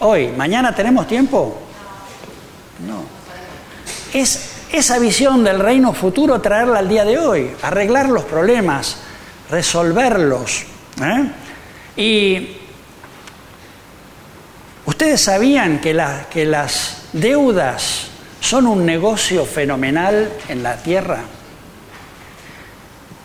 Hoy. 0.00 0.28
¿Mañana 0.36 0.74
tenemos 0.74 1.06
tiempo? 1.06 1.62
No. 2.86 3.04
Es, 4.12 4.50
esa 4.70 4.98
visión 4.98 5.42
del 5.42 5.60
reino 5.60 5.94
futuro 5.94 6.42
traerla 6.42 6.80
al 6.80 6.88
día 6.90 7.06
de 7.06 7.18
hoy, 7.18 7.52
arreglar 7.62 8.10
los 8.10 8.24
problemas, 8.24 8.98
resolverlos. 9.48 10.66
¿eh? 11.02 11.30
Y 11.96 12.56
ustedes 14.84 15.22
sabían 15.22 15.80
que, 15.80 15.98
que 16.30 16.44
las 16.44 17.04
deudas 17.14 18.10
son 18.44 18.66
un 18.66 18.84
negocio 18.84 19.46
fenomenal 19.46 20.30
en 20.50 20.62
la 20.62 20.76
tierra. 20.76 21.24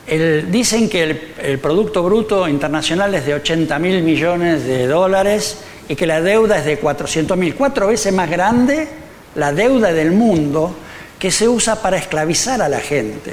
dicen 0.08 0.90
que 0.90 1.34
el, 1.42 1.60
Producto 1.60 2.02
Bruto 2.04 2.48
Internacional 2.48 3.14
es 3.14 3.26
de 3.26 3.34
80 3.34 3.78
mil 3.80 4.02
millones 4.02 4.64
de 4.64 4.88
dólares 4.88 5.58
y 5.90 5.96
que 5.98 6.08
la 6.08 6.22
deuda 6.22 6.60
es 6.60 6.66
de 6.66 6.80
400 6.80 7.38
mil, 7.38 7.54
cuatro 7.56 7.88
veces 7.88 8.14
más 8.14 8.30
grande 8.30 8.88
la 9.36 9.52
deuda 9.52 9.92
del 9.92 10.12
mundo 10.12 10.74
que 11.20 11.32
se 11.32 11.50
usa 11.50 11.82
para 11.82 11.98
esclavizar 11.98 12.62
a 12.62 12.70
la 12.70 12.80
gente. 12.80 13.32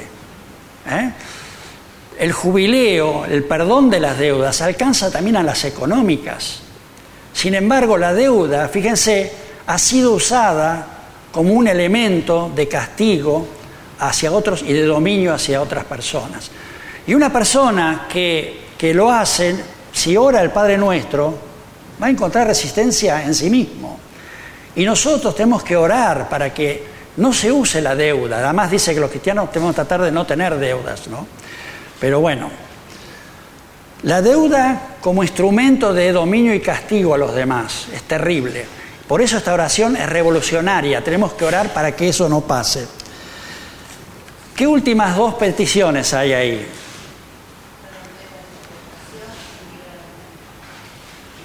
¿eh? 0.89 1.11
El 2.19 2.33
jubileo, 2.33 3.23
el 3.23 3.45
perdón 3.45 3.89
de 3.89 4.01
las 4.01 4.19
deudas, 4.19 4.61
alcanza 4.61 5.09
también 5.09 5.37
a 5.37 5.43
las 5.43 5.63
económicas. 5.63 6.59
Sin 7.31 7.55
embargo, 7.55 7.97
la 7.97 8.13
deuda, 8.13 8.67
fíjense, 8.67 9.31
ha 9.65 9.77
sido 9.77 10.11
usada 10.11 10.96
como 11.37 11.53
un 11.53 11.67
elemento 11.67 12.51
de 12.55 12.67
castigo 12.67 13.47
hacia 13.99 14.31
otros 14.31 14.63
y 14.63 14.73
de 14.73 14.85
dominio 14.85 15.35
hacia 15.35 15.61
otras 15.61 15.85
personas. 15.85 16.49
Y 17.05 17.13
una 17.13 17.31
persona 17.31 18.07
que, 18.09 18.61
que 18.75 18.91
lo 18.91 19.11
hace, 19.11 19.55
si 19.93 20.17
ora 20.17 20.41
el 20.41 20.49
Padre 20.49 20.79
Nuestro, 20.79 21.37
va 22.01 22.07
a 22.07 22.09
encontrar 22.09 22.47
resistencia 22.47 23.21
en 23.21 23.35
sí 23.35 23.51
mismo. 23.51 23.99
Y 24.75 24.83
nosotros 24.83 25.35
tenemos 25.35 25.61
que 25.61 25.77
orar 25.77 26.27
para 26.27 26.51
que 26.51 26.83
no 27.17 27.31
se 27.31 27.51
use 27.51 27.83
la 27.83 27.93
deuda. 27.93 28.39
Además 28.39 28.71
dice 28.71 28.95
que 28.95 28.99
los 28.99 29.11
cristianos 29.11 29.51
tenemos 29.51 29.73
que 29.73 29.81
tratar 29.83 30.01
de 30.01 30.11
no 30.11 30.25
tener 30.25 30.57
deudas, 30.57 31.07
¿no? 31.07 31.27
Pero 31.99 32.19
bueno, 32.19 32.49
la 34.01 34.23
deuda 34.23 34.95
como 35.01 35.21
instrumento 35.21 35.93
de 35.93 36.11
dominio 36.13 36.55
y 36.55 36.61
castigo 36.61 37.13
a 37.13 37.17
los 37.19 37.35
demás 37.35 37.89
es 37.93 38.01
terrible. 38.01 38.76
Por 39.07 39.21
eso 39.21 39.37
esta 39.37 39.53
oración 39.53 39.95
es 39.95 40.07
revolucionaria. 40.07 41.03
Tenemos 41.03 41.33
que 41.33 41.45
orar 41.45 41.73
para 41.73 41.95
que 41.95 42.09
eso 42.09 42.27
no 42.27 42.41
pase. 42.41 42.87
¿Qué 44.55 44.67
últimas 44.67 45.15
dos 45.15 45.35
peticiones 45.35 46.13
hay 46.13 46.33
ahí? 46.33 46.67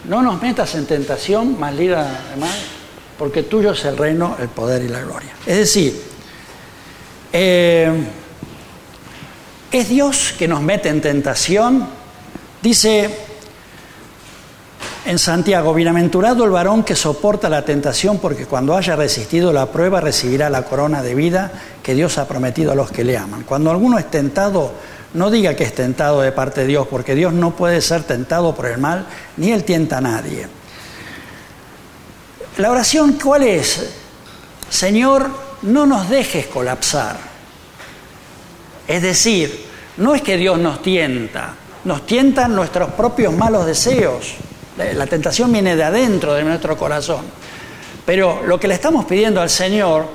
No 0.04 0.22
nos 0.22 0.42
metas 0.42 0.74
en 0.74 0.86
tentación, 0.86 1.58
más 1.60 1.74
lira 1.74 2.24
además 2.28 2.50
porque 3.22 3.44
tuyo 3.44 3.70
es 3.70 3.84
el 3.84 3.96
reino, 3.96 4.36
el 4.40 4.48
poder 4.48 4.82
y 4.82 4.88
la 4.88 5.00
gloria. 5.00 5.30
Es 5.46 5.58
decir, 5.58 6.02
eh, 7.32 7.92
es 9.70 9.88
Dios 9.88 10.34
que 10.36 10.48
nos 10.48 10.60
mete 10.60 10.88
en 10.88 11.00
tentación. 11.00 11.86
Dice 12.60 13.08
en 15.04 15.18
Santiago, 15.18 15.74
bienaventurado 15.74 16.44
el 16.44 16.50
varón 16.50 16.84
que 16.84 16.94
soporta 16.94 17.48
la 17.48 17.64
tentación, 17.64 18.18
porque 18.18 18.46
cuando 18.46 18.76
haya 18.76 18.94
resistido 18.94 19.52
la 19.52 19.66
prueba 19.66 20.00
recibirá 20.00 20.48
la 20.48 20.62
corona 20.62 21.02
de 21.02 21.14
vida 21.14 21.50
que 21.82 21.94
Dios 21.94 22.18
ha 22.18 22.28
prometido 22.28 22.72
a 22.72 22.74
los 22.76 22.90
que 22.90 23.04
le 23.04 23.16
aman. 23.16 23.42
Cuando 23.42 23.70
alguno 23.70 23.98
es 23.98 24.10
tentado, 24.10 24.72
no 25.14 25.30
diga 25.30 25.56
que 25.56 25.64
es 25.64 25.74
tentado 25.74 26.20
de 26.20 26.30
parte 26.30 26.62
de 26.62 26.68
Dios, 26.68 26.86
porque 26.88 27.14
Dios 27.14 27.32
no 27.32 27.50
puede 27.50 27.80
ser 27.80 28.04
tentado 28.04 28.54
por 28.54 28.66
el 28.66 28.78
mal, 28.78 29.06
ni 29.36 29.50
él 29.50 29.64
tienta 29.64 29.98
a 29.98 30.00
nadie. 30.00 30.46
La 32.58 32.70
oración, 32.70 33.18
¿cuál 33.22 33.42
es? 33.42 33.94
Señor, 34.70 35.28
no 35.62 35.84
nos 35.84 36.08
dejes 36.08 36.46
colapsar. 36.46 37.16
Es 38.86 39.02
decir, 39.02 39.66
no 39.96 40.14
es 40.14 40.22
que 40.22 40.36
Dios 40.36 40.58
nos 40.58 40.80
tienta, 40.80 41.54
nos 41.84 42.06
tientan 42.06 42.54
nuestros 42.54 42.92
propios 42.92 43.34
malos 43.34 43.66
deseos. 43.66 44.36
La 44.76 45.06
tentación 45.06 45.52
viene 45.52 45.76
de 45.76 45.84
adentro 45.84 46.34
de 46.34 46.44
nuestro 46.44 46.76
corazón. 46.76 47.24
Pero 48.06 48.42
lo 48.44 48.58
que 48.58 48.68
le 48.68 48.74
estamos 48.74 49.04
pidiendo 49.04 49.40
al 49.40 49.50
Señor, 49.50 50.06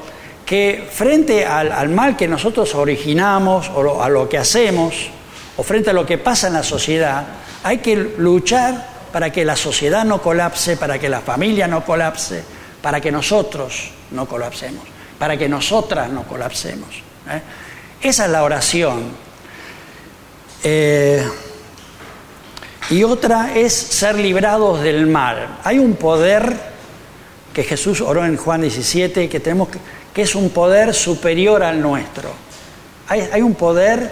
que 0.46 0.88
frente 0.92 1.46
al, 1.46 1.90
mal 1.90 2.16
que 2.18 2.28
nosotros 2.28 2.74
originamos 2.76 3.70
o 3.70 4.02
a 4.02 4.10
lo 4.10 4.28
que 4.28 4.38
hacemos, 4.38 5.10
o 5.58 5.64
frente 5.64 5.90
a 5.92 5.94
lo 5.94 6.06
que 6.06 6.18
pasa 6.18 6.48
en 6.48 6.54
la 6.54 6.64
sociedad, 6.64 7.26
hay 7.64 7.80
que 7.80 7.96
luchar 7.96 8.88
para 9.12 9.32
que 9.32 9.46
la 9.46 9.56
sociedad 9.56 10.06
no 10.06 10.22
colapse, 10.22 10.78
para 10.78 11.00
que 11.00 11.10
la 11.10 11.22
familia 11.22 11.68
no 11.68 11.84
colapse, 11.86 12.44
para 12.82 13.00
que 13.02 13.12
nosotros 13.12 13.92
no 14.12 14.28
colapsemos, 14.28 14.84
para 15.18 15.38
que 15.38 15.50
nosotras 15.50 16.10
no 16.10 16.24
colapsemos. 16.24 16.90
¿eh? 17.30 17.42
Esa 18.02 18.26
es 18.26 18.32
la 18.32 18.44
oración. 18.44 19.12
Eh, 20.64 21.28
y 22.90 23.04
otra 23.04 23.56
es 23.56 23.74
ser 23.74 24.16
librados 24.16 24.82
del 24.82 25.08
mal. 25.08 25.60
Hay 25.64 25.80
un 25.80 25.96
poder 25.96 26.56
que 27.54 27.64
Jesús 27.64 28.02
oró 28.02 28.26
en 28.26 28.38
Juan 28.38 28.62
17 28.62 29.28
que 29.28 29.40
tenemos 29.40 29.70
que, 30.14 30.22
es 30.22 30.36
un 30.36 30.50
poder 30.50 30.94
superior 30.94 31.64
al 31.64 31.82
nuestro. 31.82 32.32
Hay, 33.08 33.28
hay 33.32 33.42
un 33.42 33.56
poder 33.56 34.12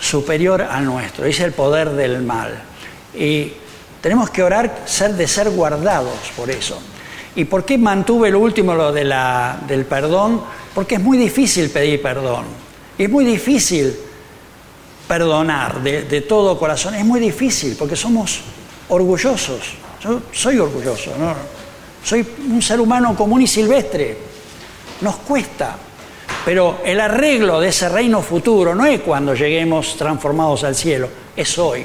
superior 0.00 0.62
al 0.62 0.84
nuestro, 0.84 1.24
es 1.24 1.38
el 1.40 1.52
poder 1.52 1.90
del 1.90 2.22
mal. 2.22 2.50
Y 3.14 3.52
tenemos 4.00 4.30
que 4.30 4.42
orar 4.42 4.82
ser, 4.86 5.14
de 5.14 5.28
ser 5.28 5.50
guardados 5.50 6.18
por 6.36 6.50
eso. 6.50 6.80
¿Y 7.36 7.44
por 7.44 7.64
qué 7.64 7.78
mantuve 7.78 8.30
lo 8.30 8.40
último, 8.40 8.74
lo 8.74 8.92
de 8.92 9.04
la, 9.04 9.58
del 9.68 9.84
perdón? 9.84 10.42
Porque 10.74 10.96
es 10.96 11.00
muy 11.00 11.18
difícil 11.18 11.70
pedir 11.70 12.02
perdón. 12.02 12.44
Es 12.98 13.08
muy 13.08 13.24
difícil 13.24 13.96
perdonar 15.10 15.82
de, 15.82 16.20
todo 16.20 16.56
corazón. 16.56 16.94
Es 16.94 17.04
muy 17.04 17.18
difícil 17.18 17.74
porque 17.76 17.96
somos 17.96 18.42
orgullosos. 18.90 19.74
Yo 20.00 20.22
soy 20.30 20.60
orgulloso, 20.60 21.10
¿no? 21.18 21.34
Soy 22.04 22.24
un 22.48 22.62
ser 22.62 22.80
humano 22.80 23.16
común 23.16 23.42
y 23.42 23.48
silvestre. 23.48 24.16
Nos 25.00 25.16
cuesta. 25.16 25.76
Pero 26.44 26.78
el 26.84 27.00
arreglo 27.00 27.58
de 27.58 27.70
ese 27.70 27.88
reino 27.88 28.22
futuro 28.22 28.72
no 28.72 28.86
es 28.86 29.00
cuando 29.00 29.34
lleguemos 29.34 29.96
transformados 29.96 30.62
al 30.62 30.76
cielo, 30.76 31.08
es 31.34 31.58
hoy. 31.58 31.84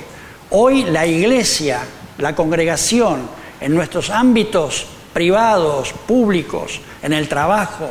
Hoy 0.51 0.83
la 0.83 1.07
iglesia 1.07 1.81
la 2.19 2.35
congregación, 2.35 3.27
en 3.59 3.73
nuestros 3.73 4.11
ámbitos 4.11 4.85
privados, 5.13 5.93
públicos, 5.93 6.79
en 7.01 7.13
el 7.13 7.27
trabajo, 7.27 7.89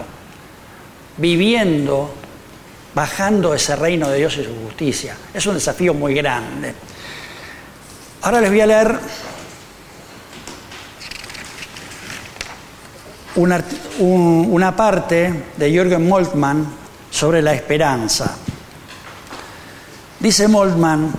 viviendo, 1.16 2.14
bajando 2.94 3.54
ese 3.54 3.76
reino 3.76 4.08
de 4.08 4.18
Dios 4.18 4.36
y 4.36 4.44
su 4.44 4.54
justicia. 4.64 5.16
Es 5.32 5.44
un 5.46 5.54
desafío 5.54 5.94
muy 5.94 6.14
grande. 6.14 6.74
Ahora 8.22 8.40
les 8.40 8.50
voy 8.50 8.60
a 8.60 8.66
leer 8.66 8.98
una, 13.36 14.76
parte 14.76 15.44
de 15.56 15.70
Jürgen 15.70 16.08
Moltmann 16.08 16.66
sobre 17.10 17.42
la 17.42 17.52
esperanza. 17.52 18.36
Dice 20.20 20.48
Moltmann, 20.48 21.12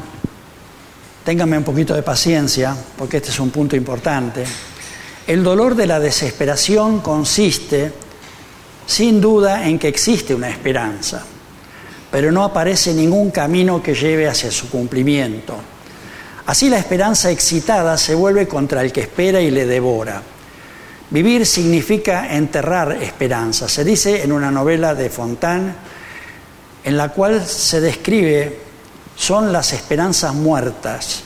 Ténganme 1.25 1.57
un 1.57 1.63
poquito 1.63 1.95
de 1.95 2.03
paciencia, 2.03 2.77
porque 2.95 3.17
este 3.17 3.31
es 3.31 3.39
un 3.39 3.49
punto 3.49 3.75
importante. 3.75 4.45
El 5.25 5.43
dolor 5.43 5.73
de 5.73 5.87
la 5.87 5.99
desesperación 5.99 6.99
consiste, 6.99 7.91
sin 8.85 9.19
duda, 9.19 9.67
en 9.67 9.79
que 9.79 9.87
existe 9.87 10.35
una 10.35 10.49
esperanza, 10.49 11.25
pero 12.15 12.31
no 12.31 12.45
aparece 12.45 12.93
ningún 12.93 13.29
camino 13.29 13.83
que 13.83 13.93
lleve 13.93 14.25
hacia 14.25 14.49
su 14.49 14.69
cumplimiento. 14.69 15.53
Así 16.45 16.69
la 16.69 16.77
esperanza 16.77 17.29
excitada 17.29 17.97
se 17.97 18.15
vuelve 18.15 18.47
contra 18.47 18.81
el 18.81 18.93
que 18.93 19.01
espera 19.01 19.41
y 19.41 19.51
le 19.51 19.65
devora. 19.65 20.21
Vivir 21.09 21.45
significa 21.45 22.33
enterrar 22.33 23.03
esperanza. 23.03 23.67
Se 23.67 23.83
dice 23.83 24.23
en 24.23 24.31
una 24.31 24.49
novela 24.49 24.95
de 24.95 25.09
Fontane, 25.09 25.73
en 26.85 26.95
la 26.95 27.09
cual 27.09 27.45
se 27.45 27.81
describe 27.81 28.59
son 29.17 29.51
las 29.51 29.73
esperanzas 29.73 30.33
muertas. 30.33 31.21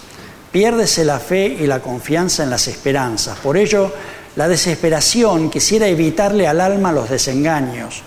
Piérdese 0.51 1.05
la 1.05 1.19
fe 1.19 1.45
y 1.45 1.67
la 1.67 1.81
confianza 1.81 2.41
en 2.41 2.49
las 2.49 2.67
esperanzas. 2.67 3.37
Por 3.37 3.57
ello, 3.57 3.93
la 4.35 4.47
desesperación 4.47 5.51
quisiera 5.51 5.85
evitarle 5.87 6.47
al 6.47 6.59
alma 6.59 6.91
los 6.91 7.11
desengaños. 7.11 8.01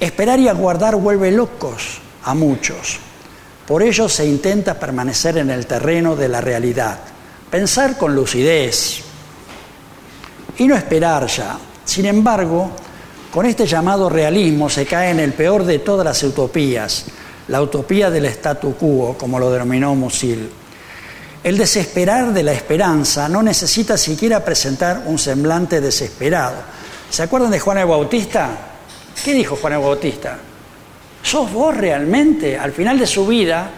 Esperar 0.00 0.40
y 0.40 0.48
aguardar 0.48 0.96
vuelve 0.96 1.30
locos 1.30 2.00
a 2.24 2.34
muchos. 2.34 2.98
Por 3.66 3.82
ello 3.82 4.08
se 4.08 4.26
intenta 4.26 4.78
permanecer 4.78 5.38
en 5.38 5.50
el 5.50 5.66
terreno 5.66 6.16
de 6.16 6.28
la 6.28 6.40
realidad, 6.40 6.98
pensar 7.50 7.98
con 7.98 8.14
lucidez 8.14 9.00
y 10.56 10.66
no 10.66 10.74
esperar 10.74 11.26
ya. 11.26 11.58
Sin 11.84 12.06
embargo, 12.06 12.70
con 13.32 13.44
este 13.44 13.66
llamado 13.66 14.08
realismo 14.08 14.70
se 14.70 14.86
cae 14.86 15.10
en 15.10 15.20
el 15.20 15.34
peor 15.34 15.64
de 15.64 15.80
todas 15.80 16.04
las 16.04 16.22
utopías, 16.22 17.04
la 17.48 17.60
utopía 17.60 18.10
del 18.10 18.24
statu 18.26 18.74
quo, 18.74 19.16
como 19.18 19.38
lo 19.38 19.50
denominó 19.50 19.94
Musil. 19.94 20.50
El 21.44 21.56
desesperar 21.56 22.32
de 22.32 22.42
la 22.42 22.52
esperanza 22.52 23.28
no 23.28 23.42
necesita 23.42 23.96
siquiera 23.96 24.44
presentar 24.44 25.02
un 25.06 25.18
semblante 25.18 25.80
desesperado. 25.80 26.56
¿Se 27.10 27.22
acuerdan 27.22 27.50
de 27.50 27.60
Juan 27.60 27.78
el 27.78 27.86
Bautista? 27.86 28.48
¿Qué 29.22 29.34
dijo 29.34 29.56
Juan 29.56 29.74
el 29.74 29.80
Bautista? 29.80 30.38
¿Sos 31.22 31.52
vos 31.52 31.76
realmente? 31.76 32.56
Al 32.58 32.72
final 32.72 32.98
de 32.98 33.06
su 33.06 33.26
vida, 33.26 33.70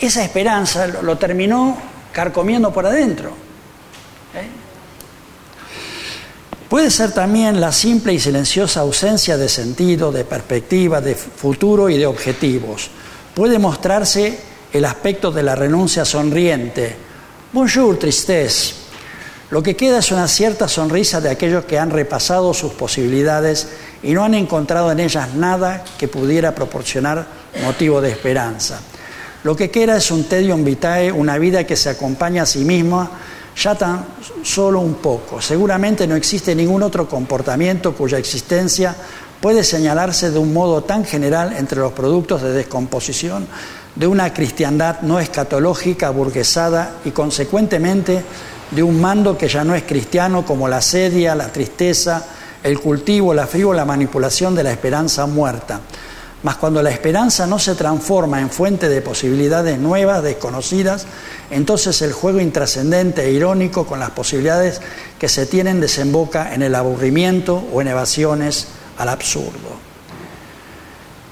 esa 0.00 0.24
esperanza 0.24 0.86
lo, 0.86 1.18
terminó 1.18 1.76
carcomiendo 2.12 2.72
por 2.72 2.86
adentro. 2.86 3.30
¿eh? 4.34 4.48
Puede 6.68 6.90
ser 6.90 7.12
también 7.12 7.60
la 7.60 7.72
simple 7.72 8.14
y 8.14 8.20
silenciosa 8.20 8.80
ausencia 8.80 9.36
de 9.36 9.48
sentido, 9.48 10.10
de 10.12 10.24
perspectiva, 10.24 11.00
de 11.00 11.14
futuro 11.14 11.90
y 11.90 11.98
de 11.98 12.06
objetivos. 12.06 12.90
Puede 13.34 13.58
mostrarse 13.58 14.38
el 14.72 14.84
aspecto 14.84 15.30
de 15.30 15.42
la 15.42 15.54
renuncia 15.54 16.04
sonriente. 16.04 16.96
Bonjour, 17.52 17.98
tristesse. 17.98 18.79
Lo 19.50 19.64
que 19.64 19.74
queda 19.74 19.98
es 19.98 20.12
una 20.12 20.28
cierta 20.28 20.68
sonrisa 20.68 21.20
de 21.20 21.28
aquellos 21.28 21.64
que 21.64 21.78
han 21.78 21.90
repasado 21.90 22.54
sus 22.54 22.72
posibilidades 22.72 23.68
y 24.00 24.12
no 24.12 24.24
han 24.24 24.34
encontrado 24.34 24.92
en 24.92 25.00
ellas 25.00 25.34
nada 25.34 25.82
que 25.98 26.06
pudiera 26.06 26.54
proporcionar 26.54 27.26
motivo 27.64 28.00
de 28.00 28.10
esperanza. 28.10 28.80
Lo 29.42 29.56
que 29.56 29.70
queda 29.70 29.96
es 29.96 30.10
un 30.12 30.24
tedium 30.24 30.64
vitae, 30.64 31.10
una 31.10 31.36
vida 31.36 31.64
que 31.64 31.74
se 31.74 31.90
acompaña 31.90 32.42
a 32.42 32.46
sí 32.46 32.64
misma 32.64 33.10
ya 33.56 33.74
tan 33.74 34.04
solo 34.44 34.80
un 34.80 34.94
poco. 34.94 35.42
Seguramente 35.42 36.06
no 36.06 36.14
existe 36.14 36.54
ningún 36.54 36.84
otro 36.84 37.08
comportamiento 37.08 37.92
cuya 37.94 38.18
existencia 38.18 38.94
puede 39.40 39.64
señalarse 39.64 40.30
de 40.30 40.38
un 40.38 40.52
modo 40.52 40.84
tan 40.84 41.04
general 41.04 41.54
entre 41.56 41.80
los 41.80 41.92
productos 41.92 42.42
de 42.42 42.52
descomposición 42.52 43.48
de 43.96 44.06
una 44.06 44.32
cristiandad 44.32 45.00
no 45.00 45.18
escatológica, 45.18 46.10
burguesada 46.10 46.98
y 47.04 47.10
consecuentemente 47.10 48.22
de 48.70 48.82
un 48.82 49.00
mando 49.00 49.36
que 49.36 49.48
ya 49.48 49.64
no 49.64 49.74
es 49.74 49.82
cristiano 49.82 50.44
como 50.44 50.68
la 50.68 50.80
sedia, 50.80 51.34
la 51.34 51.52
tristeza, 51.52 52.24
el 52.62 52.78
cultivo, 52.78 53.34
la 53.34 53.46
frívola 53.46 53.84
manipulación 53.84 54.54
de 54.54 54.62
la 54.62 54.72
esperanza 54.72 55.26
muerta. 55.26 55.80
Mas 56.42 56.56
cuando 56.56 56.82
la 56.82 56.90
esperanza 56.90 57.46
no 57.46 57.58
se 57.58 57.74
transforma 57.74 58.40
en 58.40 58.48
fuente 58.48 58.88
de 58.88 59.02
posibilidades 59.02 59.78
nuevas, 59.78 60.22
desconocidas, 60.22 61.06
entonces 61.50 62.00
el 62.00 62.12
juego 62.12 62.40
intrascendente 62.40 63.26
e 63.26 63.32
irónico 63.32 63.86
con 63.86 64.00
las 64.00 64.10
posibilidades 64.10 64.80
que 65.18 65.28
se 65.28 65.44
tienen 65.44 65.80
desemboca 65.80 66.54
en 66.54 66.62
el 66.62 66.74
aburrimiento 66.74 67.62
o 67.72 67.82
en 67.82 67.88
evasiones 67.88 68.68
al 68.96 69.10
absurdo. 69.10 69.89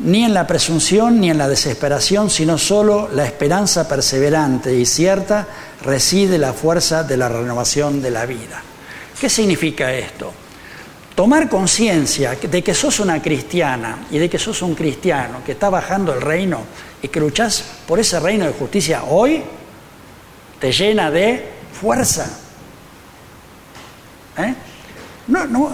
Ni 0.01 0.25
en 0.25 0.33
la 0.33 0.47
presunción 0.47 1.21
ni 1.21 1.31
en 1.31 1.39
la 1.39 1.49
desesperación, 1.49 2.31
sino 2.31 2.57
solo 2.57 3.09
la 3.13 3.25
esperanza 3.25 3.89
perseverante 3.89 4.75
y 4.75 4.87
cierta 4.87 5.47
reside 5.83 6.39
la 6.39 6.53
fuerza 6.53 7.03
de 7.03 7.17
la 7.17 7.29
renovación 7.29 8.01
de 8.01 8.11
la 8.11 8.25
vida. 8.27 8.63
¿Qué 9.21 9.29
significa 9.29 9.93
esto? 9.93 10.33
tomar 11.19 11.49
conciencia 11.49 12.37
de 12.37 12.63
que 12.63 12.73
sos 12.73 13.01
una 13.01 13.21
cristiana 13.21 14.07
y 14.09 14.19
de 14.19 14.31
que 14.31 14.39
sos 14.39 14.63
un 14.63 14.77
cristiano 14.77 15.43
que 15.45 15.51
está 15.51 15.69
bajando 15.69 16.15
el 16.15 16.21
reino 16.21 16.61
y 17.03 17.09
que 17.09 17.19
luchás 17.19 17.65
por 17.89 17.99
ese 17.99 18.21
reino 18.21 18.47
de 18.47 18.53
justicia 18.53 19.03
hoy, 19.03 19.43
te 20.61 20.71
llena 20.71 21.11
de 21.11 21.45
fuerza. 21.73 22.25
¿Eh? 24.37 24.55
No, 25.27 25.73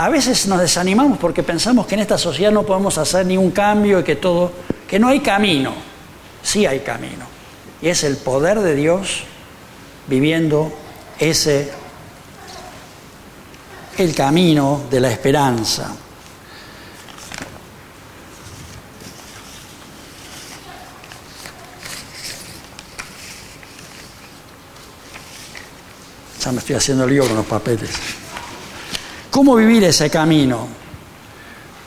a 0.00 0.08
veces 0.08 0.46
nos 0.46 0.58
desanimamos 0.58 1.18
porque 1.18 1.42
pensamos 1.42 1.86
que 1.86 1.94
en 1.94 2.00
esta 2.00 2.16
sociedad 2.16 2.50
no 2.50 2.62
podemos 2.62 2.96
hacer 2.96 3.26
ningún 3.26 3.50
cambio 3.50 4.00
y 4.00 4.02
que 4.02 4.16
todo, 4.16 4.50
que 4.88 4.98
no 4.98 5.08
hay 5.08 5.20
camino. 5.20 5.74
Sí 6.42 6.64
hay 6.64 6.80
camino. 6.80 7.26
Y 7.82 7.88
es 7.88 8.02
el 8.04 8.16
poder 8.16 8.60
de 8.60 8.74
Dios 8.74 9.24
viviendo 10.06 10.72
ese 11.18 11.70
el 13.98 14.14
camino 14.14 14.84
de 14.90 15.00
la 15.00 15.10
esperanza. 15.10 15.94
Ya 26.42 26.52
me 26.52 26.60
estoy 26.60 26.76
haciendo 26.76 27.06
lío 27.06 27.26
con 27.26 27.36
los 27.36 27.44
papeles. 27.44 28.19
¿Cómo 29.30 29.54
vivir 29.54 29.84
ese 29.84 30.10
camino? 30.10 30.66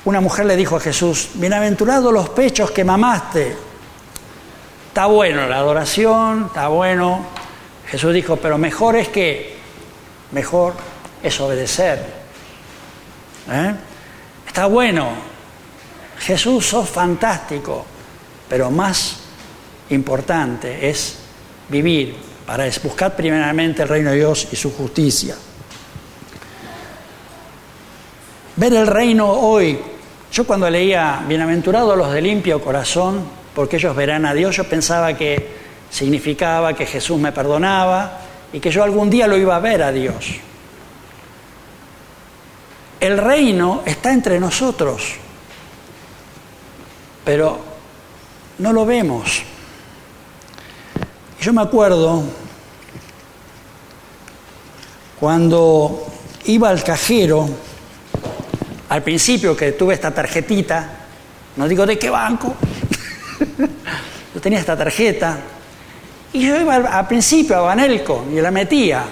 Una 0.06 0.22
mujer 0.22 0.46
le 0.46 0.56
dijo 0.56 0.78
a 0.78 0.80
Jesús, 0.80 1.32
bienaventurados 1.34 2.14
los 2.14 2.30
pechos 2.30 2.72
que 2.72 2.86
mamaste. 2.86 3.54
Está 4.88 5.08
bueno 5.08 5.46
la 5.48 5.58
adoración, 5.58 6.46
está 6.48 6.70
bueno. 6.70 7.26
Jesús 7.88 8.14
dijo, 8.14 8.38
pero 8.38 8.58
mejor 8.58 8.96
es 8.96 9.10
que, 9.10 9.58
mejor 10.32 10.74
es 11.22 11.38
obedecer. 11.42 12.00
¿Eh? 13.52 13.76
Está 14.48 14.68
bueno. 14.68 15.10
Jesús, 16.20 16.66
sos 16.66 16.90
fantástico, 16.90 17.86
pero 18.48 18.72
más 18.72 19.18
importante 19.90 20.90
es 20.90 21.18
vivir 21.68 22.16
para 22.46 22.70
buscar 22.82 23.18
primeramente 23.18 23.82
el 23.82 23.90
reino 23.90 24.12
de 24.12 24.16
Dios 24.18 24.48
y 24.50 24.56
su 24.56 24.72
justicia. 24.72 25.36
Ver 28.56 28.74
el 28.74 28.86
reino 28.86 29.32
hoy. 29.32 29.80
Yo 30.32 30.46
cuando 30.46 30.70
leía 30.70 31.24
Bienaventurados 31.28 31.98
los 31.98 32.12
de 32.12 32.22
limpio 32.22 32.62
corazón, 32.62 33.24
porque 33.56 33.78
ellos 33.78 33.96
verán 33.96 34.26
a 34.26 34.34
Dios, 34.34 34.56
yo 34.56 34.64
pensaba 34.64 35.16
que 35.16 35.48
significaba 35.90 36.74
que 36.74 36.86
Jesús 36.86 37.20
me 37.20 37.32
perdonaba 37.32 38.20
y 38.52 38.60
que 38.60 38.70
yo 38.70 38.84
algún 38.84 39.10
día 39.10 39.28
lo 39.28 39.38
iba 39.38 39.56
a 39.56 39.60
ver 39.60 39.82
a 39.82 39.92
Dios. 39.92 40.36
El 43.00 43.18
reino 43.18 43.82
está 43.86 44.14
entre 44.14 44.40
nosotros, 44.40 45.16
pero 47.26 47.60
no 48.60 48.72
lo 48.72 48.86
vemos. 48.86 49.42
Yo 51.42 51.54
me 51.54 51.62
acuerdo 51.62 52.24
cuando 55.20 56.06
iba 56.46 56.70
al 56.70 56.84
cajero, 56.84 57.50
al 58.94 59.02
principio 59.02 59.58
que 59.58 59.72
tuve 59.72 59.96
esta 59.96 60.14
tarjetita, 60.14 60.88
no 61.56 61.68
digo 61.68 61.84
de 61.84 61.98
qué 61.98 62.12
banco, 62.12 62.56
yo 64.36 64.40
tenía 64.40 64.60
esta 64.60 64.78
tarjeta, 64.78 65.40
y 66.32 66.46
yo 66.46 66.62
iba 66.62 66.76
al, 66.76 67.08
principio 67.08 67.58
a 67.58 67.62
Banelco 67.62 68.24
y 68.32 68.40
la 68.40 68.52
metía. 68.52 69.04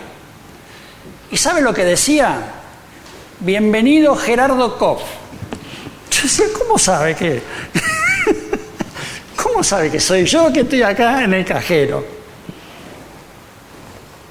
¿Y 1.32 1.36
sabe 1.36 1.62
lo 1.62 1.74
que 1.74 1.84
decía? 1.84 2.58
bienvenido 3.40 4.16
Gerardo 4.16 4.78
Koff. 4.78 5.02
Yo 6.12 6.22
decía, 6.22 6.46
¿cómo 6.56 6.78
sabe 6.78 7.16
que? 7.16 7.42
¿Cómo 9.36 9.64
sabe 9.64 9.90
que 9.90 10.00
soy 10.00 10.26
yo 10.26 10.54
que 10.54 10.60
estoy 10.60 10.84
acá 10.84 11.24
en 11.24 11.34
el 11.34 11.44
cajero? 11.44 12.06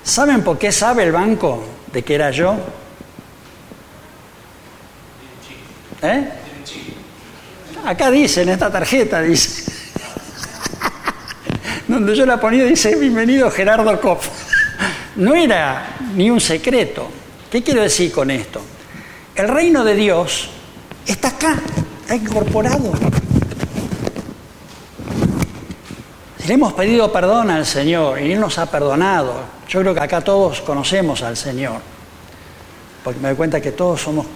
¿Saben 0.05 0.44
por 0.44 0.59
qué 0.59 0.70
sabe 0.70 1.03
el 1.03 1.11
banco 1.11 1.64
de 1.92 2.05
que 2.05 2.14
era 2.14 2.30
yo? 2.30 2.55
¿Eh? 6.03 6.28
Acá 7.84 8.11
dice, 8.11 8.42
en 8.42 8.51
esta 8.51 8.70
tarjeta 8.70 9.20
dice. 9.22 9.70
Donde 11.88 12.14
yo 12.14 12.24
la 12.24 12.40
ponía 12.40 12.64
dice, 12.64 12.94
bienvenido 12.96 13.51
Gerardo 13.51 14.01
Koff. 14.01 14.28
No 15.16 15.34
era 15.34 15.96
ni 16.14 16.30
un 16.30 16.40
secreto. 16.40 17.11
¿Qué 17.51 17.62
quiero 17.62 17.82
decir 17.82 18.12
con 18.12 18.30
esto? 18.30 18.61
El 19.34 19.48
reino 19.48 19.84
de 19.84 19.94
Dios 19.94 20.51
está 21.07 21.28
acá, 21.28 21.57
está 22.03 22.14
incorporado. 22.14 22.92
le 26.51 26.55
hemos 26.55 26.72
pedido 26.72 27.12
perdón 27.12 27.48
al 27.48 27.64
Señor 27.64 28.20
y 28.20 28.32
Él 28.32 28.40
nos 28.40 28.59
ha 28.59 28.66
perdonado, 28.66 29.34
yo 29.68 29.82
creo 29.82 29.94
que 29.94 30.01
acá 30.01 30.20
todos 30.20 30.61
conocemos 30.62 31.22
al 31.22 31.36
Señor, 31.36 31.76
porque 33.05 33.20
me 33.20 33.28
doy 33.28 33.36
cuenta 33.36 33.61
que 33.61 33.70
todos 33.70 34.01
somos 34.01 34.26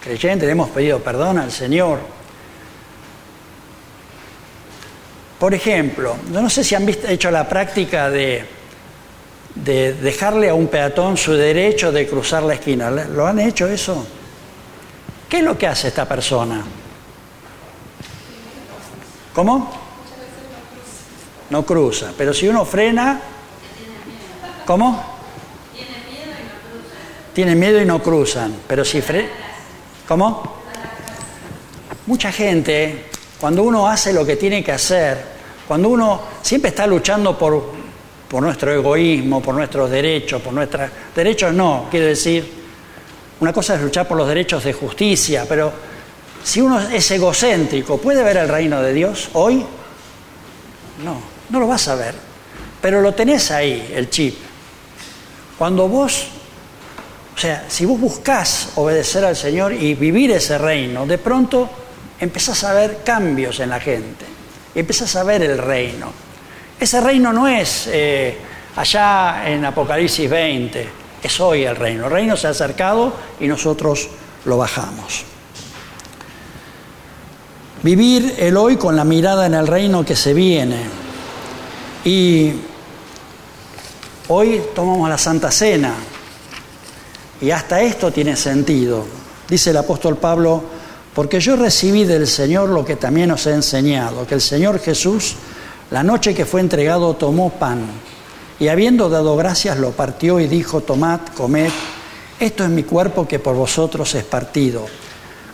creyentes, 0.00 0.46
le 0.46 0.52
hemos 0.52 0.70
pedido 0.70 0.98
perdón 1.00 1.38
al 1.38 1.52
Señor. 1.52 2.00
Por 5.38 5.54
ejemplo, 5.54 6.16
yo 6.32 6.42
no 6.42 6.50
sé 6.50 6.64
si 6.64 6.74
han 6.74 6.84
visto, 6.84 7.08
hecho 7.08 7.30
la 7.30 7.48
práctica 7.48 8.10
de, 8.10 8.44
de 9.54 9.94
dejarle 9.94 10.50
a 10.50 10.54
un 10.54 10.68
peatón 10.68 11.16
su 11.16 11.32
derecho 11.32 11.92
de 11.92 12.06
cruzar 12.06 12.42
la 12.42 12.54
esquina. 12.54 12.90
¿Lo 12.90 13.26
han 13.26 13.38
hecho 13.38 13.66
eso? 13.66 14.06
¿Qué 15.28 15.38
es 15.38 15.44
lo 15.44 15.56
que 15.56 15.66
hace 15.66 15.88
esta 15.88 16.06
persona? 16.06 16.62
¿Cómo? 19.34 19.72
No 21.50 21.64
cruza. 21.64 22.12
Pero 22.18 22.34
si 22.34 22.48
uno 22.48 22.64
frena, 22.64 23.20
¿cómo? 24.66 25.02
Tienen 27.32 27.58
miedo 27.58 27.80
y 27.80 27.84
no 27.84 28.02
cruzan. 28.02 28.56
Pero 28.66 28.84
si 28.84 29.00
frena, 29.00 29.28
¿cómo? 30.10 30.42
Mucha 32.06 32.32
gente, 32.32 33.04
cuando 33.40 33.62
uno 33.62 33.86
hace 33.86 34.12
lo 34.12 34.26
que 34.26 34.34
tiene 34.34 34.64
que 34.64 34.72
hacer, 34.72 35.16
cuando 35.68 35.88
uno 35.88 36.20
siempre 36.42 36.70
está 36.70 36.84
luchando 36.84 37.38
por, 37.38 37.70
por 38.28 38.42
nuestro 38.42 38.72
egoísmo, 38.72 39.40
por 39.40 39.54
nuestros 39.54 39.88
derechos, 39.88 40.42
por 40.42 40.52
nuestros 40.52 40.90
derechos 41.14 41.54
no, 41.54 41.86
quiero 41.92 42.06
decir, 42.06 42.44
una 43.38 43.52
cosa 43.52 43.76
es 43.76 43.82
luchar 43.82 44.08
por 44.08 44.16
los 44.16 44.26
derechos 44.26 44.64
de 44.64 44.72
justicia, 44.72 45.46
pero 45.48 45.72
si 46.42 46.60
uno 46.60 46.80
es 46.80 47.08
egocéntrico, 47.12 47.98
¿puede 47.98 48.24
ver 48.24 48.38
el 48.38 48.48
reino 48.48 48.82
de 48.82 48.92
Dios 48.92 49.28
hoy? 49.34 49.64
No, 51.04 51.22
no 51.50 51.60
lo 51.60 51.68
vas 51.68 51.86
a 51.86 51.94
ver. 51.94 52.16
Pero 52.82 53.00
lo 53.00 53.14
tenés 53.14 53.52
ahí, 53.52 53.92
el 53.94 54.10
chip. 54.10 54.34
Cuando 55.56 55.86
vos, 55.86 56.26
o 57.40 57.42
sea, 57.42 57.64
si 57.68 57.86
vos 57.86 57.98
buscás 57.98 58.72
obedecer 58.74 59.24
al 59.24 59.34
Señor 59.34 59.72
y 59.72 59.94
vivir 59.94 60.30
ese 60.30 60.58
reino, 60.58 61.06
de 61.06 61.16
pronto 61.16 61.70
empezás 62.20 62.64
a 62.64 62.74
ver 62.74 62.98
cambios 63.02 63.60
en 63.60 63.70
la 63.70 63.80
gente, 63.80 64.26
empezás 64.74 65.16
a 65.16 65.24
ver 65.24 65.42
el 65.44 65.56
reino. 65.56 66.12
Ese 66.78 67.00
reino 67.00 67.32
no 67.32 67.48
es 67.48 67.88
eh, 67.90 68.36
allá 68.76 69.48
en 69.48 69.64
Apocalipsis 69.64 70.28
20, 70.28 70.88
es 71.22 71.40
hoy 71.40 71.64
el 71.64 71.76
reino. 71.76 72.04
El 72.04 72.10
reino 72.10 72.36
se 72.36 72.46
ha 72.46 72.50
acercado 72.50 73.14
y 73.40 73.48
nosotros 73.48 74.10
lo 74.44 74.58
bajamos. 74.58 75.24
Vivir 77.82 78.34
el 78.38 78.54
hoy 78.58 78.76
con 78.76 78.96
la 78.96 79.04
mirada 79.04 79.46
en 79.46 79.54
el 79.54 79.66
reino 79.66 80.04
que 80.04 80.14
se 80.14 80.34
viene. 80.34 80.82
Y 82.04 82.52
hoy 84.28 84.60
tomamos 84.74 85.08
la 85.08 85.16
Santa 85.16 85.50
Cena. 85.50 85.94
Y 87.40 87.50
hasta 87.50 87.80
esto 87.80 88.12
tiene 88.12 88.36
sentido. 88.36 89.04
Dice 89.48 89.70
el 89.70 89.76
apóstol 89.78 90.16
Pablo, 90.16 90.62
porque 91.14 91.40
yo 91.40 91.56
recibí 91.56 92.04
del 92.04 92.26
Señor 92.26 92.68
lo 92.68 92.84
que 92.84 92.96
también 92.96 93.30
os 93.30 93.46
he 93.46 93.52
enseñado, 93.52 94.26
que 94.26 94.34
el 94.34 94.40
Señor 94.40 94.78
Jesús, 94.78 95.34
la 95.90 96.02
noche 96.02 96.34
que 96.34 96.44
fue 96.44 96.60
entregado, 96.60 97.14
tomó 97.14 97.50
pan 97.50 97.84
y 98.60 98.68
habiendo 98.68 99.08
dado 99.08 99.36
gracias 99.36 99.78
lo 99.78 99.90
partió 99.90 100.38
y 100.38 100.46
dijo, 100.46 100.82
tomad, 100.82 101.20
comed, 101.34 101.70
esto 102.38 102.62
es 102.62 102.70
mi 102.70 102.84
cuerpo 102.84 103.26
que 103.26 103.38
por 103.38 103.56
vosotros 103.56 104.14
es 104.14 104.24
partido. 104.24 104.86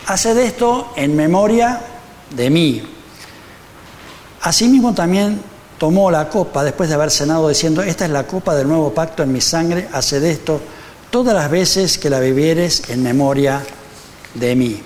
Haced 0.05 0.37
esto 0.37 0.91
en 0.95 1.15
memoria 1.15 1.81
de 2.35 2.49
mí. 2.49 2.83
Asimismo 4.41 4.93
también 4.93 5.41
tomó 5.77 6.11
la 6.11 6.29
copa 6.29 6.63
después 6.63 6.89
de 6.89 6.95
haber 6.95 7.11
cenado 7.11 7.49
diciendo, 7.49 7.81
esta 7.81 8.05
es 8.05 8.11
la 8.11 8.27
copa 8.27 8.55
del 8.55 8.67
nuevo 8.67 8.93
pacto 8.93 9.23
en 9.23 9.31
mi 9.31 9.41
sangre, 9.41 9.87
haced 9.91 10.23
esto 10.23 10.61
todas 11.09 11.33
las 11.33 11.49
veces 11.49 11.97
que 11.97 12.09
la 12.09 12.19
bebieres 12.19 12.89
en 12.89 13.03
memoria 13.03 13.63
de 14.33 14.55
mí. 14.55 14.81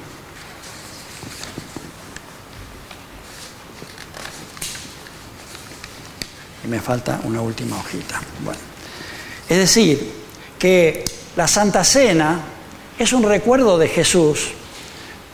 Y 6.64 6.68
me 6.68 6.80
falta 6.80 7.20
una 7.24 7.42
última 7.42 7.78
hojita. 7.78 8.22
Bueno. 8.44 8.60
Es 9.50 9.58
decir, 9.58 10.12
que 10.58 11.04
la 11.36 11.48
Santa 11.48 11.84
Cena 11.84 12.40
es 12.98 13.14
un 13.14 13.24
recuerdo 13.24 13.78
de 13.78 13.88
Jesús, 13.88 14.50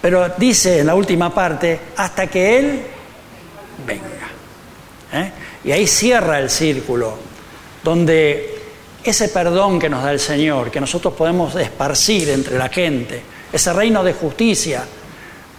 pero 0.02 0.30
dice 0.38 0.80
en 0.80 0.88
la 0.88 0.96
última 0.96 1.34
parte, 1.34 1.80
hasta 1.98 2.28
que 2.28 2.58
Él 2.58 2.82
venga. 3.86 4.08
¿Eh? 5.14 5.32
Y 5.66 5.72
ahí 5.72 5.86
cierra 5.86 6.40
el 6.40 6.50
círculo, 6.50 7.18
donde 7.84 8.57
ese 9.10 9.30
perdón 9.30 9.80
que 9.80 9.90
nos 9.90 10.04
da 10.04 10.12
el 10.12 10.20
Señor, 10.20 10.70
que 10.70 10.82
nosotros 10.82 11.14
podemos 11.14 11.56
esparcir 11.56 12.30
entre 12.30 12.58
la 12.58 12.70
gente, 12.70 13.22
ese 13.52 13.72
reino 13.74 14.04
de 14.04 14.14
justicia, 14.14 14.84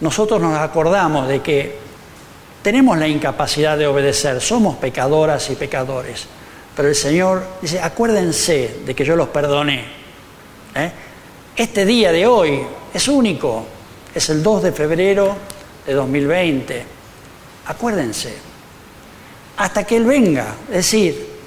nosotros 0.00 0.40
nos 0.40 0.58
acordamos 0.58 1.26
de 1.28 1.40
que 1.40 1.78
tenemos 2.62 2.98
la 2.98 3.08
incapacidad 3.08 3.78
de 3.78 3.86
obedecer, 3.86 4.40
somos 4.40 4.76
pecadoras 4.76 5.48
y 5.50 5.54
pecadores, 5.54 6.26
pero 6.76 6.88
el 6.88 6.94
Señor 6.94 7.44
dice, 7.62 7.80
acuérdense 7.80 8.80
de 8.84 8.94
que 8.94 9.04
yo 9.04 9.16
los 9.16 9.28
perdoné. 9.28 9.84
¿eh? 10.74 10.92
Este 11.56 11.84
día 11.84 12.12
de 12.12 12.26
hoy 12.26 12.60
es 12.92 13.08
único, 13.08 13.66
es 14.14 14.28
el 14.28 14.42
2 14.42 14.62
de 14.64 14.72
febrero 14.72 15.36
de 15.86 15.94
2020. 15.94 16.84
Acuérdense, 17.66 18.34
hasta 19.56 19.84
que 19.84 19.96
Él 19.96 20.04
venga, 20.04 20.54
es 20.68 20.76
decir, 20.76 21.37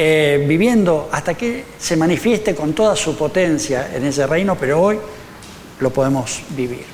eh, 0.00 0.44
viviendo 0.46 1.08
hasta 1.10 1.34
que 1.34 1.64
se 1.76 1.96
manifieste 1.96 2.54
con 2.54 2.72
toda 2.72 2.94
su 2.94 3.16
potencia 3.16 3.90
en 3.92 4.04
ese 4.04 4.28
reino, 4.28 4.54
pero 4.54 4.80
hoy 4.80 4.96
lo 5.80 5.92
podemos 5.92 6.40
vivir. 6.50 6.84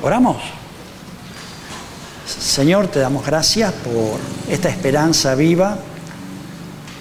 Oramos. 0.00 0.36
Señor, 2.24 2.86
te 2.86 3.00
damos 3.00 3.26
gracias 3.26 3.72
por 3.72 4.20
esta 4.48 4.68
esperanza 4.68 5.34
viva. 5.34 5.76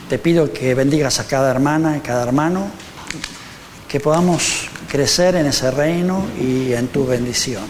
Te 0.10 0.18
pido 0.18 0.52
que 0.52 0.74
bendigas 0.74 1.20
a 1.20 1.28
cada 1.28 1.52
hermana 1.52 1.98
y 1.98 2.00
cada 2.00 2.24
hermano, 2.24 2.66
que 3.88 4.00
podamos 4.00 4.70
crecer 4.90 5.36
en 5.36 5.46
ese 5.46 5.70
reino 5.70 6.26
y 6.42 6.74
en 6.74 6.88
tu 6.88 7.06
bendición. 7.06 7.66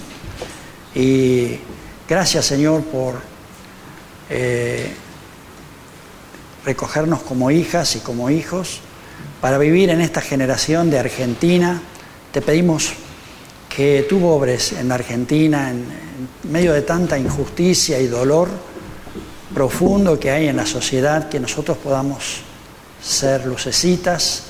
Y 0.96 1.60
gracias, 2.08 2.46
Señor, 2.46 2.84
por 2.84 3.16
eh, 4.30 4.96
recogernos 6.68 7.22
como 7.22 7.50
hijas 7.50 7.96
y 7.96 8.00
como 8.00 8.30
hijos 8.30 8.82
para 9.40 9.58
vivir 9.58 9.90
en 9.90 10.02
esta 10.02 10.20
generación 10.20 10.90
de 10.90 11.00
Argentina. 11.00 11.82
Te 12.34 12.42
pedimos 12.42 12.92
que 13.74 14.06
tú 14.10 14.26
obres 14.28 14.74
en 14.74 14.92
Argentina, 14.92 15.72
en, 15.72 15.86
medio 16.52 16.74
de 16.74 16.82
tanta 16.82 17.18
injusticia 17.18 18.00
y 18.02 18.08
dolor 18.08 18.50
profundo 19.54 20.20
que 20.20 20.30
hay 20.30 20.50
en 20.50 20.58
la 20.58 20.66
sociedad, 20.66 21.30
que 21.30 21.40
nosotros 21.40 21.78
podamos 21.78 22.42
ser 23.02 23.46
lucecitas, 23.46 24.44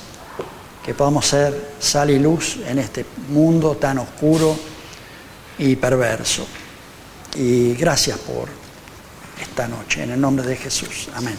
que 0.84 0.94
podamos 0.94 1.24
ser 1.24 1.74
sal 1.78 2.10
y 2.10 2.18
luz 2.18 2.58
en 2.66 2.80
este 2.80 3.06
mundo 3.28 3.76
tan 3.76 3.98
oscuro 3.98 4.56
y 5.58 5.76
perverso. 5.76 6.44
Y 7.36 7.74
gracias 7.74 8.18
por 8.18 8.48
esta 9.40 9.68
noche, 9.68 10.02
en 10.02 10.10
el 10.10 10.20
nombre 10.20 10.44
de 10.44 10.56
Jesús. 10.56 11.08
Amén. 11.14 11.36